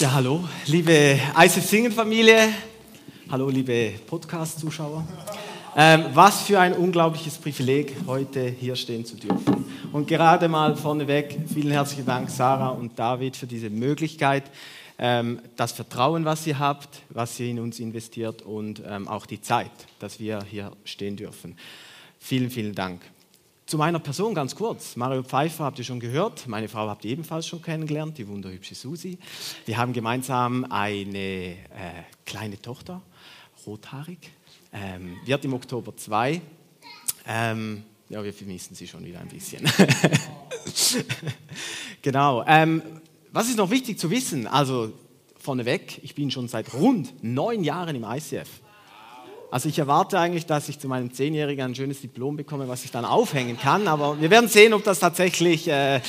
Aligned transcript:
Ja, 0.00 0.12
hallo, 0.12 0.44
liebe 0.66 1.18
ICF 1.36 1.66
Singen 1.68 1.90
Familie. 1.90 2.54
Hallo, 3.28 3.48
liebe 3.48 3.94
Podcast-Zuschauer. 4.06 5.04
Ähm, 5.74 6.04
was 6.14 6.42
für 6.42 6.60
ein 6.60 6.74
unglaubliches 6.74 7.38
Privileg, 7.38 7.96
heute 8.06 8.46
hier 8.46 8.76
stehen 8.76 9.04
zu 9.04 9.16
dürfen. 9.16 9.64
Und 9.92 10.06
gerade 10.06 10.46
mal 10.46 10.76
vorneweg, 10.76 11.40
vielen 11.52 11.72
herzlichen 11.72 12.06
Dank, 12.06 12.30
Sarah 12.30 12.68
und 12.68 12.96
David, 12.96 13.36
für 13.36 13.48
diese 13.48 13.68
Möglichkeit, 13.68 14.44
das 15.56 15.72
Vertrauen, 15.72 16.24
was 16.24 16.46
ihr 16.46 16.60
habt, 16.60 17.02
was 17.08 17.40
ihr 17.40 17.48
in 17.48 17.58
uns 17.58 17.80
investiert 17.80 18.42
und 18.42 18.82
ähm, 18.86 19.08
auch 19.08 19.26
die 19.26 19.40
Zeit, 19.40 19.72
dass 19.98 20.20
wir 20.20 20.44
hier 20.44 20.70
stehen 20.84 21.16
dürfen. 21.16 21.56
Vielen, 22.20 22.50
vielen 22.50 22.72
Dank. 22.72 23.02
Zu 23.66 23.78
meiner 23.78 23.98
Person 23.98 24.32
ganz 24.32 24.54
kurz. 24.54 24.94
Mario 24.94 25.24
Pfeiffer 25.24 25.64
habt 25.64 25.78
ihr 25.80 25.84
schon 25.84 25.98
gehört. 25.98 26.46
Meine 26.46 26.68
Frau 26.68 26.88
habt 26.88 27.04
ihr 27.04 27.10
ebenfalls 27.10 27.48
schon 27.48 27.60
kennengelernt, 27.60 28.16
die 28.16 28.28
wunderhübsche 28.28 28.76
Susi. 28.76 29.18
Wir 29.66 29.76
haben 29.76 29.92
gemeinsam 29.92 30.66
eine 30.70 31.18
äh, 31.18 31.56
kleine 32.24 32.62
Tochter, 32.62 33.02
rothaarig, 33.66 34.30
ähm, 34.72 35.16
wird 35.24 35.44
im 35.44 35.54
Oktober 35.54 35.96
zwei. 35.96 36.40
Ähm, 37.26 37.82
ja, 38.08 38.22
wir 38.22 38.32
vermissen 38.32 38.76
sie 38.76 38.86
schon 38.86 39.04
wieder 39.04 39.18
ein 39.18 39.28
bisschen. 39.28 39.68
genau. 42.02 42.44
Ähm, 42.46 42.82
was 43.32 43.48
ist 43.48 43.56
noch 43.56 43.70
wichtig 43.70 43.98
zu 43.98 44.10
wissen? 44.10 44.46
Also 44.46 44.92
vorneweg, 45.38 45.98
ich 46.02 46.14
bin 46.14 46.30
schon 46.30 46.48
seit 46.48 46.74
rund 46.74 47.12
neun 47.24 47.64
Jahren 47.64 47.96
im 47.96 48.04
ICF. 48.04 48.48
Also 49.50 49.68
ich 49.68 49.78
erwarte 49.78 50.18
eigentlich, 50.18 50.46
dass 50.46 50.68
ich 50.68 50.78
zu 50.78 50.88
meinem 50.88 51.12
Zehnjährigen 51.12 51.62
ein 51.64 51.74
schönes 51.74 52.00
Diplom 52.00 52.36
bekomme, 52.36 52.68
was 52.68 52.84
ich 52.84 52.90
dann 52.90 53.04
aufhängen 53.04 53.58
kann. 53.58 53.86
Aber 53.86 54.18
wir 54.20 54.30
werden 54.30 54.48
sehen, 54.48 54.72
ob 54.72 54.82
das 54.84 54.98
tatsächlich 54.98 55.68
äh, 55.68 56.00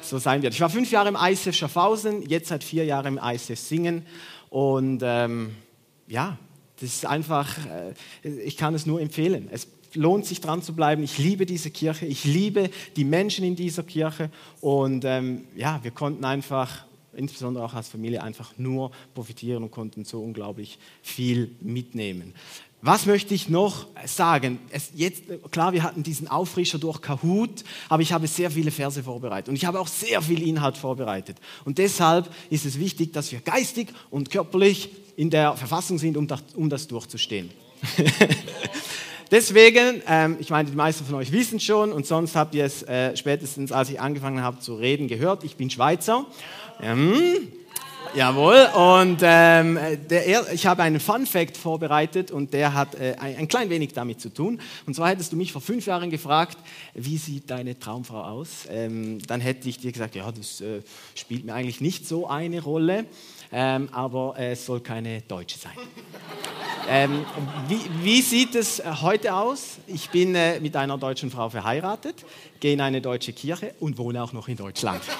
so 0.00 0.18
sein 0.18 0.42
wird. 0.42 0.54
Ich 0.54 0.60
war 0.60 0.70
fünf 0.70 0.90
Jahre 0.90 1.08
im 1.08 1.18
ICF 1.20 1.54
Schaffhausen, 1.54 2.22
jetzt 2.28 2.48
seit 2.48 2.64
vier 2.64 2.86
Jahren 2.86 3.18
im 3.18 3.20
ICF 3.22 3.58
Singen. 3.58 4.06
Und 4.48 5.02
ähm, 5.04 5.56
ja, 6.06 6.38
das 6.80 6.90
ist 6.90 7.06
einfach, 7.06 7.58
äh, 8.22 8.28
ich 8.28 8.56
kann 8.56 8.74
es 8.74 8.86
nur 8.86 9.00
empfehlen. 9.00 9.48
Es 9.50 9.66
lohnt 9.94 10.26
sich 10.26 10.40
dran 10.40 10.62
zu 10.62 10.74
bleiben. 10.74 11.02
Ich 11.02 11.18
liebe 11.18 11.46
diese 11.46 11.70
Kirche, 11.70 12.06
ich 12.06 12.24
liebe 12.24 12.70
die 12.96 13.04
Menschen 13.04 13.44
in 13.44 13.56
dieser 13.56 13.82
Kirche. 13.82 14.30
Und 14.60 15.04
ähm, 15.04 15.44
ja, 15.54 15.80
wir 15.82 15.90
konnten 15.90 16.24
einfach 16.24 16.84
insbesondere 17.14 17.64
auch 17.64 17.74
als 17.74 17.88
Familie 17.88 18.22
einfach 18.22 18.52
nur 18.58 18.90
profitieren 19.14 19.62
und 19.62 19.70
konnten 19.70 20.04
so 20.04 20.20
unglaublich 20.20 20.78
viel 21.02 21.50
mitnehmen. 21.60 22.34
Was 22.82 23.06
möchte 23.06 23.34
ich 23.34 23.48
noch 23.48 23.86
sagen? 24.04 24.60
Es 24.70 24.90
jetzt, 24.94 25.24
klar, 25.50 25.72
wir 25.72 25.82
hatten 25.82 26.02
diesen 26.02 26.28
Auffrischer 26.28 26.78
durch 26.78 27.00
Kahoot, 27.00 27.64
aber 27.88 28.02
ich 28.02 28.12
habe 28.12 28.26
sehr 28.26 28.50
viele 28.50 28.70
Verse 28.70 29.02
vorbereitet 29.02 29.48
und 29.48 29.56
ich 29.56 29.64
habe 29.64 29.80
auch 29.80 29.88
sehr 29.88 30.22
viel 30.22 30.46
Inhalt 30.46 30.76
vorbereitet. 30.76 31.38
Und 31.64 31.78
deshalb 31.78 32.32
ist 32.50 32.66
es 32.66 32.78
wichtig, 32.78 33.12
dass 33.12 33.32
wir 33.32 33.40
geistig 33.40 33.88
und 34.10 34.30
körperlich 34.30 34.90
in 35.16 35.30
der 35.30 35.56
Verfassung 35.56 35.98
sind, 35.98 36.16
um 36.16 36.28
das, 36.28 36.42
um 36.54 36.68
das 36.68 36.86
durchzustehen. 36.86 37.50
Deswegen, 39.30 40.02
ähm, 40.06 40.36
ich 40.38 40.50
meine, 40.50 40.70
die 40.70 40.76
meisten 40.76 41.04
von 41.04 41.16
euch 41.16 41.32
wissen 41.32 41.58
schon 41.58 41.92
und 41.92 42.06
sonst 42.06 42.36
habt 42.36 42.54
ihr 42.54 42.64
es 42.64 42.82
äh, 42.84 43.16
spätestens, 43.16 43.72
als 43.72 43.90
ich 43.90 44.00
angefangen 44.00 44.42
habe 44.42 44.60
zu 44.60 44.76
reden, 44.76 45.08
gehört. 45.08 45.42
Ich 45.42 45.56
bin 45.56 45.68
Schweizer. 45.68 46.26
Ähm, 46.80 47.48
Jawohl, 48.14 48.66
und 48.74 49.18
ähm, 49.22 49.78
der, 50.08 50.52
ich 50.52 50.66
habe 50.66 50.82
einen 50.82 51.00
Fun 51.00 51.26
Fact 51.26 51.56
vorbereitet 51.56 52.30
und 52.30 52.54
der 52.54 52.72
hat 52.72 52.94
äh, 52.94 53.14
ein, 53.18 53.36
ein, 53.36 53.48
klein 53.48 53.68
wenig 53.68 53.92
damit 53.92 54.20
zu 54.20 54.30
tun. 54.30 54.60
Und 54.86 54.94
zwar 54.94 55.10
hättest 55.10 55.32
du 55.32 55.36
mich 55.36 55.52
vor 55.52 55.60
fünf 55.60 55.86
Jahren 55.86 56.08
gefragt, 56.08 56.56
wie 56.94 57.18
sieht 57.18 57.50
deine 57.50 57.78
Traumfrau 57.78 58.22
aus? 58.22 58.66
Ähm, 58.70 59.18
dann 59.26 59.42
hätte 59.42 59.68
ich 59.68 59.78
dir 59.78 59.92
gesagt, 59.92 60.14
ja, 60.14 60.30
das 60.32 60.62
äh, 60.62 60.80
spielt 61.14 61.44
mir 61.44 61.52
eigentlich 61.52 61.82
nicht 61.82 62.08
so 62.08 62.26
eine 62.26 62.62
Rolle, 62.62 63.04
ähm, 63.52 63.88
aber 63.92 64.34
es 64.38 64.66
soll 64.66 64.80
keine 64.80 65.22
Deutsche 65.22 65.58
sein. 65.58 65.72
Ähm, 66.88 67.24
wie, 67.68 67.80
wie, 68.02 68.22
sieht 68.22 68.54
es 68.54 68.78
äh, 68.78 68.84
heute 69.02 69.34
aus? 69.34 69.78
Ich 69.88 70.08
bin 70.10 70.34
äh, 70.36 70.60
mit 70.60 70.76
einer 70.76 70.96
deutschen 70.96 71.30
Frau 71.30 71.50
verheiratet, 71.50 72.24
gehe 72.60 72.74
in 72.74 72.80
eine 72.80 73.00
deutsche 73.00 73.32
Kirche 73.32 73.74
und 73.80 73.98
wohne 73.98 74.22
auch 74.22 74.32
noch 74.32 74.46
in 74.48 74.56
Deutschland. 74.56 75.02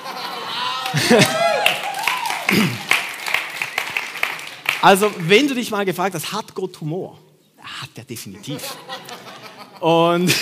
Also, 4.82 5.10
wenn 5.19 5.48
du 5.48 5.54
dich 5.56 5.72
mal 5.72 5.84
gefragt 5.84 6.14
hast, 6.14 6.32
hat 6.32 6.54
Gott 6.54 6.81
Humor? 6.81 7.19
Hat 7.60 7.88
er 7.97 8.04
definitiv. 8.04 8.62
Und 9.81 10.32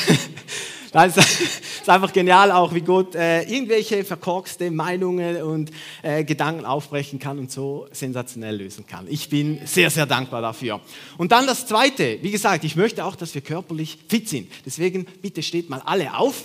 das 0.93 1.15
ist 1.85 1.91
einfach 1.91 2.15
genial 2.15 2.51
auch, 2.51 2.73
wie 2.73 2.81
Gott 2.81 3.15
äh, 3.15 3.43
irgendwelche 3.43 4.05
verkorkste 4.05 4.71
Meinungen 4.71 5.43
und 5.43 5.71
äh, 6.03 6.25
Gedanken 6.25 6.65
aufbrechen 6.65 7.19
kann 7.19 7.39
und 7.39 7.53
so 7.53 7.87
sensationell 7.93 8.57
lösen 8.57 8.87
kann. 8.87 9.05
Ich 9.07 9.29
bin 9.29 9.61
sehr, 9.67 9.91
sehr 9.91 10.07
dankbar 10.07 10.41
dafür. 10.41 10.81
Und 11.19 11.31
dann 11.31 11.47
das 11.47 11.67
Zweite, 11.67 12.21
wie 12.23 12.31
gesagt, 12.31 12.65
ich 12.65 12.75
möchte 12.75 13.05
auch, 13.05 13.17
dass 13.17 13.35
wir 13.35 13.43
körperlich 13.43 13.99
fit 14.09 14.31
sind. 14.31 14.51
Deswegen 14.65 15.05
bitte 15.21 15.43
steht 15.43 15.69
mal 15.69 15.83
alle 15.85 16.17
auf 16.17 16.45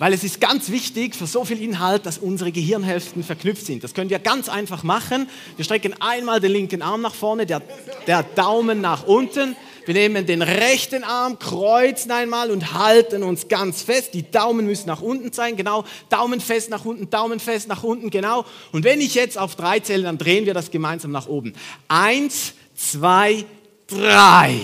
weil 0.00 0.12
es 0.12 0.22
ist 0.22 0.40
ganz 0.40 0.70
wichtig 0.70 1.16
für 1.16 1.26
so 1.26 1.44
viel 1.44 1.60
Inhalt, 1.60 2.06
dass 2.06 2.18
unsere 2.18 2.52
Gehirnhälften 2.52 3.24
verknüpft 3.24 3.66
sind. 3.66 3.82
Das 3.82 3.94
können 3.94 4.10
wir 4.10 4.20
ganz 4.20 4.48
einfach 4.48 4.84
machen. 4.84 5.28
Wir 5.56 5.64
strecken 5.64 5.92
einmal 6.00 6.38
den 6.38 6.52
linken 6.52 6.82
Arm 6.82 7.02
nach 7.02 7.14
vorne, 7.14 7.46
der, 7.46 7.62
der 8.06 8.22
Daumen 8.22 8.80
nach 8.80 9.08
unten. 9.08 9.56
Wir 9.88 9.94
nehmen 9.94 10.26
den 10.26 10.42
rechten 10.42 11.02
Arm, 11.02 11.38
kreuzen 11.38 12.10
einmal 12.10 12.50
und 12.50 12.74
halten 12.74 13.22
uns 13.22 13.48
ganz 13.48 13.80
fest. 13.80 14.12
Die 14.12 14.30
Daumen 14.30 14.66
müssen 14.66 14.86
nach 14.86 15.00
unten 15.00 15.32
sein, 15.32 15.56
genau. 15.56 15.82
Daumen 16.10 16.42
fest 16.42 16.68
nach 16.68 16.84
unten, 16.84 17.08
Daumen 17.08 17.40
fest 17.40 17.68
nach 17.68 17.82
unten, 17.82 18.10
genau. 18.10 18.44
Und 18.70 18.84
wenn 18.84 19.00
ich 19.00 19.14
jetzt 19.14 19.38
auf 19.38 19.56
drei 19.56 19.80
zähle, 19.80 20.02
dann 20.02 20.18
drehen 20.18 20.44
wir 20.44 20.52
das 20.52 20.70
gemeinsam 20.70 21.10
nach 21.10 21.26
oben. 21.26 21.54
Eins, 21.88 22.52
zwei, 22.76 23.46
drei. 23.86 24.60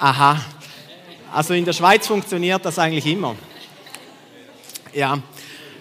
Aha, 0.00 0.40
also 1.30 1.52
in 1.52 1.66
der 1.66 1.74
Schweiz 1.74 2.06
funktioniert 2.06 2.64
das 2.64 2.78
eigentlich 2.78 3.04
immer. 3.04 3.36
Ja. 4.94 5.18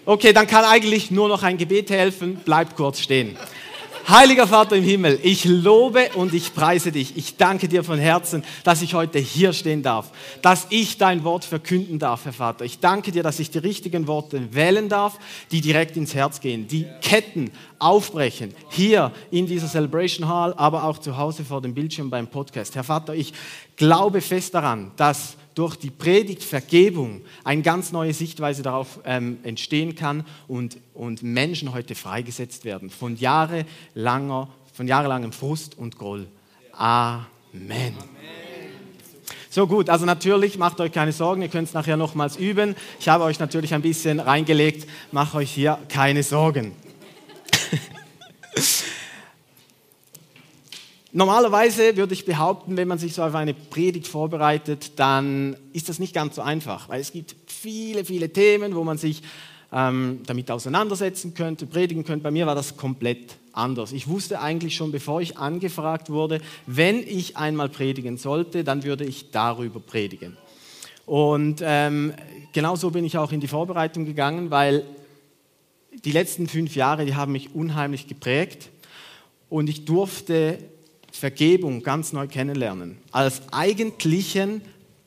Okay, 0.03 0.33
dann 0.33 0.45
kann 0.45 0.65
eigentlich 0.65 1.09
nur 1.09 1.29
noch 1.29 1.43
ein 1.43 1.57
Gebet 1.57 1.89
helfen. 1.89 2.35
Bleibt 2.43 2.75
kurz 2.75 2.99
stehen. 2.99 3.37
Heiliger 4.09 4.47
Vater 4.47 4.75
im 4.75 4.83
Himmel, 4.83 5.17
ich 5.23 5.45
lobe 5.45 6.09
und 6.15 6.33
ich 6.33 6.53
preise 6.53 6.91
dich. 6.91 7.15
Ich 7.15 7.37
danke 7.37 7.69
dir 7.69 7.85
von 7.85 7.97
Herzen, 7.97 8.43
dass 8.65 8.81
ich 8.81 8.95
heute 8.95 9.17
hier 9.17 9.53
stehen 9.53 9.81
darf, 9.81 10.11
dass 10.41 10.67
ich 10.71 10.97
dein 10.97 11.23
Wort 11.23 11.45
verkünden 11.45 11.99
darf, 11.99 12.25
Herr 12.25 12.33
Vater. 12.33 12.65
Ich 12.65 12.79
danke 12.79 13.13
dir, 13.13 13.23
dass 13.23 13.39
ich 13.39 13.49
die 13.49 13.59
richtigen 13.59 14.05
Worte 14.05 14.53
wählen 14.53 14.89
darf, 14.89 15.17
die 15.51 15.61
direkt 15.61 15.95
ins 15.95 16.13
Herz 16.13 16.41
gehen, 16.41 16.67
die 16.67 16.85
Ketten 17.01 17.51
aufbrechen, 17.79 18.53
hier 18.69 19.13
in 19.31 19.47
dieser 19.47 19.67
Celebration 19.67 20.27
Hall, 20.27 20.53
aber 20.57 20.83
auch 20.83 20.97
zu 20.97 21.15
Hause 21.15 21.45
vor 21.45 21.61
dem 21.61 21.73
Bildschirm 21.73 22.09
beim 22.09 22.27
Podcast. 22.27 22.75
Herr 22.75 22.83
Vater, 22.83 23.15
ich 23.15 23.33
glaube 23.77 24.19
fest 24.19 24.53
daran, 24.53 24.91
dass 24.97 25.37
durch 25.55 25.75
die 25.75 25.89
Predigt 25.89 26.43
Vergebung 26.43 27.21
eine 27.43 27.61
ganz 27.61 27.91
neue 27.91 28.13
Sichtweise 28.13 28.63
darauf 28.63 28.99
ähm, 29.05 29.37
entstehen 29.43 29.95
kann 29.95 30.25
und, 30.47 30.77
und 30.93 31.23
Menschen 31.23 31.73
heute 31.73 31.95
freigesetzt 31.95 32.65
werden 32.65 32.89
von, 32.89 33.15
jahrelanger, 33.15 34.49
von 34.73 34.87
jahrelangem 34.87 35.31
Frust 35.31 35.77
und 35.77 35.97
Groll. 35.97 36.27
Amen. 36.71 37.27
Amen. 37.53 37.93
So 39.49 39.67
gut, 39.67 39.89
also 39.89 40.05
natürlich 40.05 40.57
macht 40.57 40.81
euch 40.81 40.91
keine 40.91 41.11
Sorgen, 41.11 41.43
ihr 41.43 41.47
könnt 41.47 41.67
es 41.67 41.75
nachher 41.75 41.95
nochmals 41.95 42.37
üben. 42.37 42.75
Ich 42.99 43.07
habe 43.07 43.23
euch 43.23 43.39
natürlich 43.39 43.75
ein 43.75 43.83
bisschen 43.83 44.19
reingelegt, 44.19 44.89
macht 45.11 45.35
euch 45.35 45.51
hier 45.51 45.77
keine 45.89 46.23
Sorgen. 46.23 46.71
Normalerweise 51.15 51.95
würde 51.95 52.15
ich 52.15 52.25
behaupten, 52.25 52.75
wenn 52.75 52.87
man 52.87 52.97
sich 52.97 53.13
so 53.13 53.21
auf 53.21 53.35
eine 53.35 53.53
Predigt 53.53 54.07
vorbereitet, 54.07 54.93
dann 54.95 55.55
ist 55.71 55.87
das 55.87 55.99
nicht 55.99 56.15
ganz 56.15 56.37
so 56.37 56.41
einfach, 56.41 56.89
weil 56.89 56.99
es 56.99 57.11
gibt 57.11 57.35
viele, 57.45 58.03
viele 58.03 58.33
Themen, 58.33 58.73
wo 58.73 58.83
man 58.83 58.97
sich 58.97 59.21
ähm, 59.71 60.21
damit 60.25 60.49
auseinandersetzen 60.49 61.35
könnte, 61.35 61.67
predigen 61.67 62.03
könnte. 62.03 62.23
Bei 62.23 62.31
mir 62.31 62.47
war 62.47 62.55
das 62.55 62.77
komplett 62.77 63.35
anders. 63.51 63.91
Ich 63.91 64.07
wusste 64.07 64.41
eigentlich 64.41 64.75
schon, 64.75 64.91
bevor 64.91 65.21
ich 65.21 65.37
angefragt 65.37 66.09
wurde, 66.09 66.41
wenn 66.65 67.03
ich 67.07 67.37
einmal 67.37 67.69
predigen 67.69 68.17
sollte, 68.17 68.63
dann 68.63 68.83
würde 68.83 69.05
ich 69.05 69.29
darüber 69.29 69.79
predigen. 69.79 70.35
Und 71.05 71.61
ähm, 71.63 72.13
genauso 72.53 72.89
bin 72.89 73.05
ich 73.05 73.19
auch 73.19 73.31
in 73.31 73.39
die 73.39 73.47
Vorbereitung 73.47 74.05
gegangen, 74.05 74.49
weil 74.49 74.83
die 76.03 76.11
letzten 76.11 76.47
fünf 76.47 76.75
Jahre, 76.75 77.05
die 77.05 77.13
haben 77.13 77.33
mich 77.33 77.53
unheimlich 77.53 78.07
geprägt 78.07 78.69
und 79.49 79.69
ich 79.69 79.85
durfte 79.85 80.57
Vergebung 81.13 81.83
ganz 81.83 82.11
neu 82.11 82.27
kennenlernen, 82.27 82.97
als 83.11 83.41
eigentlichen 83.51 84.61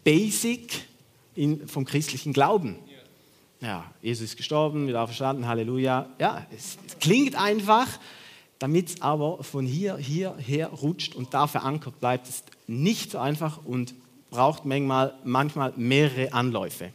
Basic 0.05 0.87
in, 1.35 1.69
vom 1.69 1.85
christlichen 1.85 2.32
Glauben. 2.32 2.76
Ja, 3.61 3.91
Jesus 4.00 4.31
ist 4.31 4.37
gestorben, 4.37 4.88
wieder 4.88 5.03
auferstanden, 5.03 5.47
Halleluja. 5.47 6.08
Ja, 6.19 6.47
es, 6.55 6.79
es 6.87 6.99
klingt 6.99 7.35
einfach, 7.35 7.88
Damit 8.58 8.88
es 8.88 9.03
aber 9.03 9.44
von 9.44 9.67
hier, 9.67 9.99
hierher 9.99 10.69
rutscht 10.69 11.14
und 11.14 11.35
da 11.35 11.47
verankert 11.47 12.00
bleibt, 12.00 12.29
ist 12.29 12.44
nicht 12.67 13.11
so 13.11 13.19
einfach 13.19 13.61
und 13.64 13.94
braucht 14.31 14.64
manchmal, 14.64 15.14
manchmal 15.25 15.73
mehrere 15.76 16.32
Anläufe. 16.32 16.91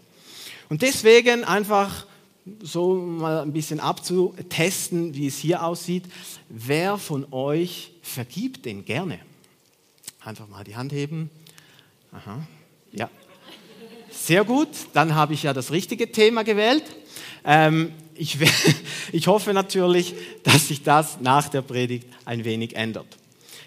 Und 0.69 0.81
deswegen 0.81 1.43
einfach 1.43 2.07
so 2.61 2.95
mal 2.95 3.41
ein 3.41 3.53
bisschen 3.53 3.79
abzutesten, 3.79 5.13
wie 5.13 5.27
es 5.27 5.37
hier 5.37 5.63
aussieht. 5.63 6.05
Wer 6.49 6.97
von 6.97 7.31
euch 7.31 7.91
vergibt 8.01 8.65
denn 8.65 8.85
gerne? 8.85 9.19
Einfach 10.23 10.47
mal 10.47 10.63
die 10.63 10.75
Hand 10.75 10.91
heben. 10.91 11.29
Aha, 12.11 12.45
ja. 12.91 13.09
Sehr 14.11 14.43
gut, 14.43 14.69
dann 14.93 15.15
habe 15.15 15.33
ich 15.33 15.43
ja 15.43 15.53
das 15.53 15.71
richtige 15.71 16.11
Thema 16.11 16.43
gewählt. 16.43 16.83
Ähm, 17.45 17.93
ich, 18.15 18.37
ich 19.11 19.27
hoffe 19.27 19.53
natürlich, 19.53 20.13
dass 20.43 20.67
sich 20.67 20.83
das 20.83 21.21
nach 21.21 21.47
der 21.49 21.61
Predigt 21.61 22.07
ein 22.25 22.43
wenig 22.43 22.75
ändert. 22.75 23.07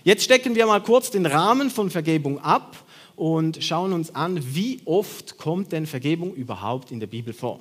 Jetzt 0.04 0.24
stecken 0.24 0.54
wir 0.54 0.66
mal 0.66 0.82
kurz 0.82 1.10
den 1.10 1.24
Rahmen 1.24 1.70
von 1.70 1.90
Vergebung 1.90 2.38
ab 2.38 2.84
und 3.16 3.64
schauen 3.64 3.92
uns 3.92 4.14
an, 4.14 4.38
wie 4.54 4.80
oft 4.84 5.38
kommt 5.38 5.72
denn 5.72 5.86
Vergebung 5.86 6.34
überhaupt 6.34 6.90
in 6.90 7.00
der 7.00 7.06
Bibel 7.06 7.32
vor. 7.32 7.60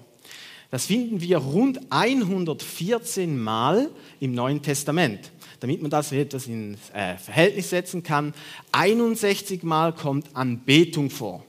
Das 0.74 0.88
finden 0.88 1.22
wir 1.22 1.38
rund 1.38 1.80
114 1.92 3.40
Mal 3.40 3.92
im 4.20 4.34
Neuen 4.34 4.60
Testament. 4.64 5.31
Damit 5.60 5.84
man 5.84 5.92
das 5.92 6.12
etwas 6.12 6.48
ins 6.48 6.90
äh, 6.96 7.16
Verhältnis 7.20 7.70
setzen 7.70 8.02
kann, 8.02 8.34
61 8.72 9.62
Mal 9.62 9.94
kommt 9.94 10.36
Anbetung 10.36 11.12
vor. 11.12 11.46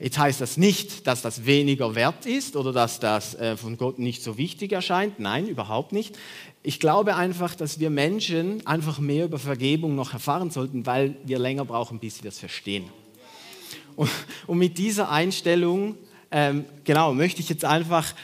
Jetzt 0.00 0.16
heißt 0.16 0.40
das 0.40 0.56
nicht, 0.56 1.06
dass 1.06 1.20
das 1.20 1.44
weniger 1.44 1.94
wert 1.94 2.24
ist 2.24 2.56
oder 2.56 2.72
dass 2.72 2.98
das 2.98 3.34
äh, 3.34 3.58
von 3.58 3.76
Gott 3.76 3.98
nicht 3.98 4.22
so 4.22 4.38
wichtig 4.38 4.72
erscheint. 4.72 5.20
Nein, 5.20 5.46
überhaupt 5.46 5.92
nicht. 5.92 6.16
Ich 6.62 6.80
glaube 6.80 7.14
einfach, 7.14 7.54
dass 7.54 7.78
wir 7.78 7.90
Menschen 7.90 8.66
einfach 8.66 9.00
mehr 9.00 9.26
über 9.26 9.38
Vergebung 9.38 9.96
noch 9.96 10.14
erfahren 10.14 10.50
sollten, 10.50 10.86
weil 10.86 11.16
wir 11.26 11.38
länger 11.38 11.66
brauchen, 11.66 11.98
bis 11.98 12.22
wir 12.22 12.30
es 12.30 12.38
verstehen. 12.38 12.84
Und, 13.96 14.08
und 14.46 14.56
mit 14.56 14.78
dieser 14.78 15.10
Einstellung, 15.10 15.96
ähm, 16.30 16.64
genau, 16.84 17.14
möchte 17.14 17.40
ich 17.40 17.48
jetzt 17.48 17.64
einfach 17.64 18.14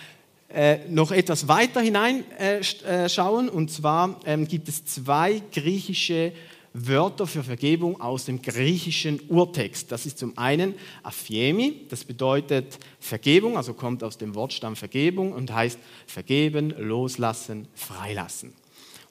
äh, 0.55 0.89
noch 0.89 1.11
etwas 1.11 1.49
weiter 1.49 1.81
hineinschauen. 1.81 3.49
Äh, 3.49 3.51
äh 3.51 3.55
und 3.55 3.71
zwar 3.71 4.21
ähm, 4.25 4.47
gibt 4.47 4.69
es 4.69 4.85
zwei 4.85 5.43
griechische 5.53 6.33
Wörter 6.75 7.27
für 7.27 7.45
Vergebung 7.45 8.01
aus 8.01 8.25
dem 8.25 8.43
griechischen 8.43 9.21
Urtext. 9.29 9.93
Das 9.93 10.07
ist 10.07 10.19
zum 10.19 10.37
einen 10.37 10.75
Aphiemi, 11.05 11.87
das 11.89 12.05
bedeutet 12.05 12.79
Vergebung, 12.99 13.57
also 13.57 13.75
kommt 13.75 14.03
aus 14.03 14.19
dem 14.19 14.35
Wortstamm 14.35 14.75
Vergebung 14.75 15.33
und 15.33 15.53
heißt 15.53 15.79
vergeben, 16.07 16.75
loslassen, 16.77 17.69
freilassen. 17.75 18.53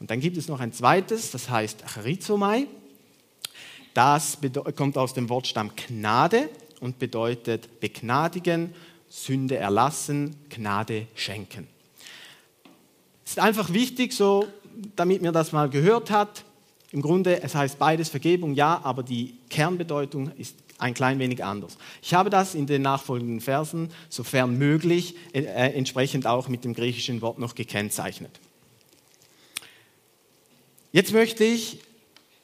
Und 0.02 0.12
dann 0.12 0.20
gibt 0.20 0.36
es 0.36 0.50
noch 0.50 0.60
ein 0.60 0.74
zweites, 0.74 1.32
das 1.32 1.50
heißt 1.50 1.84
Charizomai. 1.88 2.68
Das 3.94 4.40
kommt 4.76 4.98
aus 4.98 5.14
dem 5.14 5.30
Wortstamm 5.30 5.72
Gnade 5.76 6.50
und 6.84 7.00
bedeutet 7.00 7.80
begnadigen, 7.80 8.76
Sünde 9.08 9.56
erlassen, 9.56 10.36
Gnade 10.50 11.08
schenken. 11.16 11.68
Es 13.24 13.32
ist 13.32 13.40
einfach 13.40 13.72
wichtig, 13.72 14.12
so, 14.12 14.48
damit 14.98 15.22
man 15.22 15.34
das 15.34 15.54
mal 15.54 15.70
gehört 15.70 16.12
hat, 16.12 16.44
im 16.92 17.02
Grunde, 17.02 17.42
es 17.42 17.56
heißt 17.56 17.80
beides 17.80 18.10
Vergebung, 18.10 18.54
ja, 18.54 18.82
aber 18.84 19.02
die 19.02 19.36
Kernbedeutung 19.50 20.32
ist 20.38 20.56
ein 20.78 20.94
klein 20.94 21.20
wenig 21.20 21.44
anders. 21.44 21.78
Ich 22.02 22.14
habe 22.14 22.30
das 22.30 22.54
in 22.54 22.68
den 22.68 22.82
nachfolgenden 22.82 23.40
Versen, 23.40 23.90
sofern 24.10 24.58
möglich, 24.58 25.16
äh, 25.32 25.44
äh, 25.44 25.74
entsprechend 25.74 26.28
auch 26.28 26.50
mit 26.50 26.66
dem 26.66 26.74
griechischen 26.74 27.22
Wort 27.22 27.40
noch 27.40 27.56
gekennzeichnet. 27.56 28.40
Jetzt 30.92 31.14
möchte 31.14 31.46
ich 31.46 31.80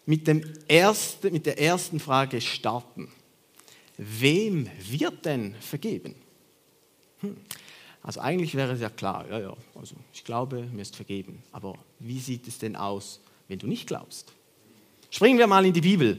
mit, 0.06 0.28
dem 0.28 0.44
erste, 0.70 1.30
mit 1.30 1.46
der 1.46 1.60
ersten 1.60 2.00
Frage 2.00 2.40
starten. 2.40 3.12
Wem 4.02 4.70
wird 4.90 5.26
denn 5.26 5.54
vergeben? 5.60 6.16
Hm. 7.20 7.36
Also 8.02 8.22
eigentlich 8.22 8.56
wäre 8.56 8.72
es 8.72 8.80
ja 8.80 8.90
klar, 8.90 9.26
ja, 9.30 9.40
ja, 9.40 9.58
also 9.76 9.96
ich 10.14 10.24
glaube, 10.24 10.64
mir 10.72 10.82
ist 10.82 10.96
vergeben. 10.96 11.44
Aber 11.52 11.78
wie 12.00 12.20
sieht 12.20 12.48
es 12.48 12.58
denn 12.58 12.78
aus, 12.78 13.20
wenn 13.50 13.60
du 13.60 13.68
nicht 13.68 13.88
glaubst? 13.88 14.32
Springen 15.12 15.38
wir 15.38 15.48
mal 15.48 15.66
in 15.66 15.74
die 15.74 15.82
Bibel. 15.82 16.18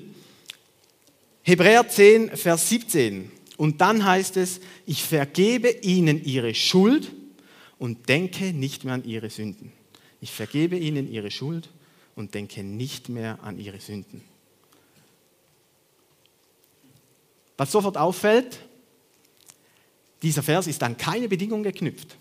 Hebräer 1.43 1.89
10, 1.89 2.37
Vers 2.37 2.69
17. 2.69 3.31
Und 3.57 3.81
dann 3.81 4.05
heißt 4.05 4.37
es, 4.37 4.61
ich 4.85 5.03
vergebe 5.03 5.71
ihnen 5.71 6.23
ihre 6.23 6.55
Schuld 6.55 7.11
und 7.79 8.11
denke 8.11 8.53
nicht 8.53 8.85
mehr 8.85 8.95
an 8.95 9.05
ihre 9.05 9.31
Sünden. 9.31 9.73
Ich 10.21 10.33
vergebe 10.33 10.77
ihnen 10.77 11.11
ihre 11.11 11.31
Schuld 11.31 11.71
und 12.15 12.35
denke 12.35 12.63
nicht 12.63 13.09
mehr 13.09 13.43
an 13.43 13.59
ihre 13.59 13.81
Sünden. 13.81 14.23
Was 17.61 17.73
sofort 17.73 17.99
auffällt, 17.99 18.59
dieser 20.23 20.43
Vers 20.43 20.67
ist 20.67 20.83
an 20.83 20.97
keine 20.97 21.29
Bedingung 21.29 21.63
geknüpft. 21.63 22.17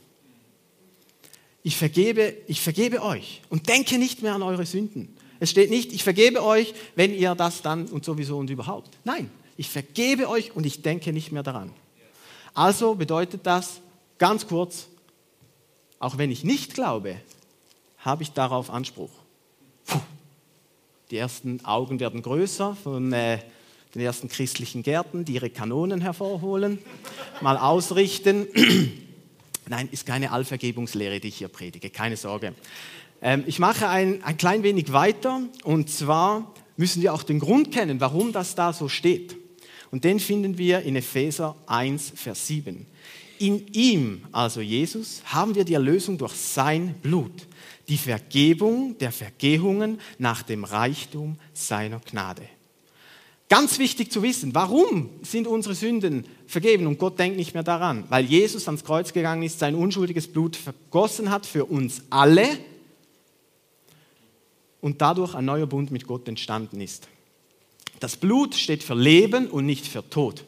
Ich 1.64 1.78
vergebe, 1.78 2.36
ich 2.48 2.60
vergebe 2.60 3.02
euch 3.02 3.42
und 3.48 3.70
denke 3.70 3.98
nicht 3.98 4.22
mehr 4.22 4.36
an 4.36 4.44
eure 4.44 4.66
Sünden. 4.66 5.16
Es 5.40 5.50
steht 5.50 5.70
nicht, 5.70 5.94
ich 5.94 6.04
vergebe 6.04 6.44
euch, 6.44 6.74
wenn 6.98 7.14
ihr 7.14 7.36
das 7.36 7.62
dann 7.62 7.86
und 7.86 8.04
sowieso 8.04 8.38
und 8.38 8.50
überhaupt. 8.50 8.90
Nein, 9.06 9.32
ich 9.56 9.70
vergebe 9.70 10.28
euch 10.28 10.54
und 10.58 10.66
ich 10.66 10.82
denke 10.82 11.14
nicht 11.14 11.32
mehr 11.32 11.44
daran. 11.44 11.72
Also 12.54 12.96
bedeutet 12.96 13.46
das 13.46 13.80
ganz 14.18 14.46
kurz, 14.46 14.88
auch 16.00 16.18
wenn 16.18 16.32
ich 16.32 16.44
nicht 16.44 16.74
glaube, 16.74 17.16
habe 18.00 18.24
ich 18.24 18.34
darauf 18.34 18.70
Anspruch. 18.70 19.12
Puh. 19.86 20.02
Die 21.12 21.16
ersten 21.16 21.64
Augen 21.64 22.02
werden 22.02 22.24
größer 22.24 22.76
von 22.76 23.14
äh, 23.14 23.40
den 23.96 24.02
ersten 24.02 24.30
christlichen 24.30 24.84
Gärten, 24.84 25.26
die 25.26 25.34
ihre 25.34 25.50
Kanonen 25.50 26.02
hervorholen, 26.02 26.80
mal 27.42 27.58
ausrichten. 27.58 28.48
Nein, 29.68 29.90
ist 29.92 30.06
keine 30.06 30.32
Allvergebungslehre, 30.32 31.20
die 31.20 31.30
ich 31.30 31.38
hier 31.38 31.48
predige, 31.48 31.90
keine 31.90 32.18
Sorge. 32.18 32.54
Ähm, 33.22 33.44
ich 33.48 33.60
mache 33.60 33.88
ein, 33.88 34.24
ein 34.24 34.38
klein 34.38 34.64
wenig 34.64 34.94
weiter 34.94 35.42
und 35.64 35.90
zwar 35.90 36.54
müssen 36.78 37.02
wir 37.02 37.14
auch 37.14 37.24
den 37.24 37.40
Grund 37.40 37.72
kennen, 37.72 38.00
warum 38.00 38.32
das 38.32 38.56
da 38.56 38.74
so 38.74 38.88
steht. 38.88 39.36
Und 39.92 40.04
den 40.04 40.20
finden 40.20 40.58
wir 40.58 40.82
in 40.82 40.96
Epheser 40.96 41.56
1, 41.66 42.14
Vers 42.16 42.48
7. 42.48 42.86
In 43.40 43.68
ihm, 43.74 44.26
also 44.32 44.62
Jesus, 44.62 45.22
haben 45.26 45.56
wir 45.56 45.66
die 45.66 45.74
Erlösung 45.74 46.18
durch 46.18 46.34
sein 46.34 46.96
Blut, 47.02 47.48
die 47.88 47.98
Vergebung 47.98 48.98
der 49.00 49.12
Vergehungen 49.12 50.00
nach 50.20 50.44
dem 50.44 50.64
Reichtum 50.64 51.38
seiner 51.54 52.00
Gnade. 52.00 52.44
Ganz 53.50 53.80
wichtig 53.80 54.12
zu 54.12 54.22
wissen, 54.22 54.54
warum 54.54 55.10
sind 55.24 55.48
unsere 55.48 55.74
Sünden 55.74 56.26
vergeben 56.46 56.86
und 56.86 57.00
Gott 57.00 57.18
denkt 57.18 57.36
nicht 57.36 57.56
mehr 57.56 57.64
daran? 57.64 58.04
Weil 58.10 58.26
Jesus 58.26 58.68
ans 58.68 58.84
Kreuz 58.84 59.12
gegangen 59.12 59.42
ist, 59.42 59.58
sein 59.58 59.74
unschuldiges 59.74 60.28
Blut 60.28 60.56
vergossen 60.56 61.32
hat 61.32 61.48
für 61.48 61.66
uns 61.66 62.04
alle 62.12 62.48
und 64.82 65.02
dadurch 65.02 65.34
ein 65.34 65.46
neuer 65.46 65.66
Bund 65.66 65.90
mit 65.90 66.06
Gott 66.06 66.28
entstanden 66.28 66.80
ist. 66.80 67.08
Das 68.00 68.16
Blut 68.18 68.54
steht 68.54 68.84
für 68.84 68.94
Leben 68.94 69.48
und 69.48 69.66
nicht 69.66 69.88
für 69.88 70.08
Tod. 70.08 70.46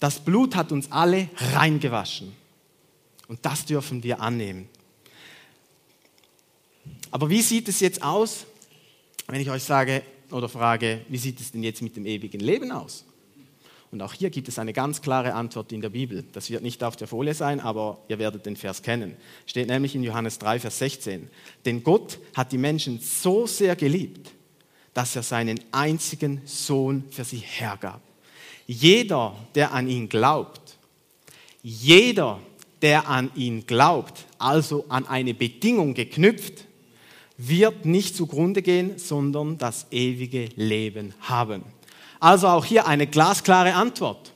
Das 0.00 0.18
Blut 0.18 0.56
hat 0.56 0.72
uns 0.72 0.90
alle 0.90 1.28
reingewaschen. 1.36 2.32
Und 3.28 3.44
das 3.44 3.66
dürfen 3.66 4.02
wir 4.02 4.20
annehmen. 4.20 4.66
Aber 7.10 7.28
wie 7.28 7.42
sieht 7.42 7.68
es 7.68 7.80
jetzt 7.80 8.02
aus, 8.02 8.46
wenn 9.28 9.42
ich 9.42 9.50
euch 9.50 9.62
sage 9.62 10.02
oder 10.32 10.48
frage, 10.48 11.00
wie 11.08 11.18
sieht 11.18 11.40
es 11.40 11.52
denn 11.52 11.62
jetzt 11.62 11.82
mit 11.82 11.96
dem 11.96 12.06
ewigen 12.06 12.40
Leben 12.40 12.72
aus? 12.72 13.04
Und 13.90 14.02
auch 14.02 14.14
hier 14.14 14.30
gibt 14.30 14.48
es 14.48 14.58
eine 14.58 14.72
ganz 14.72 15.02
klare 15.02 15.34
Antwort 15.34 15.72
in 15.72 15.80
der 15.80 15.88
Bibel. 15.88 16.24
Das 16.32 16.48
wird 16.48 16.62
nicht 16.62 16.84
auf 16.84 16.94
der 16.96 17.08
Folie 17.08 17.34
sein, 17.34 17.58
aber 17.58 17.98
ihr 18.08 18.20
werdet 18.20 18.46
den 18.46 18.54
Vers 18.54 18.82
kennen. 18.82 19.16
Steht 19.46 19.66
nämlich 19.66 19.96
in 19.96 20.04
Johannes 20.04 20.38
3, 20.38 20.60
Vers 20.60 20.78
16. 20.78 21.28
Denn 21.64 21.82
Gott 21.82 22.18
hat 22.36 22.52
die 22.52 22.58
Menschen 22.58 23.00
so 23.00 23.48
sehr 23.48 23.74
geliebt, 23.74 24.30
dass 24.94 25.16
er 25.16 25.24
seinen 25.24 25.58
einzigen 25.72 26.40
Sohn 26.44 27.04
für 27.10 27.24
sie 27.24 27.38
hergab. 27.38 28.00
Jeder, 28.66 29.34
der 29.56 29.72
an 29.72 29.88
ihn 29.88 30.08
glaubt, 30.08 30.76
jeder, 31.62 32.40
der 32.82 33.08
an 33.08 33.32
ihn 33.34 33.66
glaubt, 33.66 34.24
also 34.38 34.84
an 34.88 35.06
eine 35.06 35.34
Bedingung 35.34 35.94
geknüpft, 35.94 36.64
wird 37.48 37.84
nicht 37.84 38.16
zugrunde 38.16 38.62
gehen, 38.62 38.98
sondern 38.98 39.58
das 39.58 39.86
ewige 39.90 40.48
Leben 40.56 41.14
haben. 41.20 41.62
Also 42.18 42.48
auch 42.48 42.64
hier 42.64 42.86
eine 42.86 43.06
glasklare 43.06 43.74
Antwort. 43.74 44.32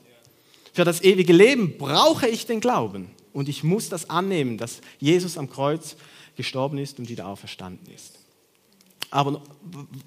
Für 0.72 0.84
das 0.84 1.02
ewige 1.02 1.32
Leben 1.32 1.76
brauche 1.78 2.26
ich 2.26 2.46
den 2.46 2.60
Glauben 2.60 3.10
und 3.32 3.48
ich 3.48 3.62
muss 3.62 3.88
das 3.88 4.10
annehmen, 4.10 4.58
dass 4.58 4.80
Jesus 4.98 5.38
am 5.38 5.50
Kreuz 5.50 5.96
gestorben 6.36 6.78
ist 6.78 6.98
und 6.98 7.08
wieder 7.08 7.28
auferstanden 7.28 7.92
ist. 7.94 8.18
Aber 9.10 9.42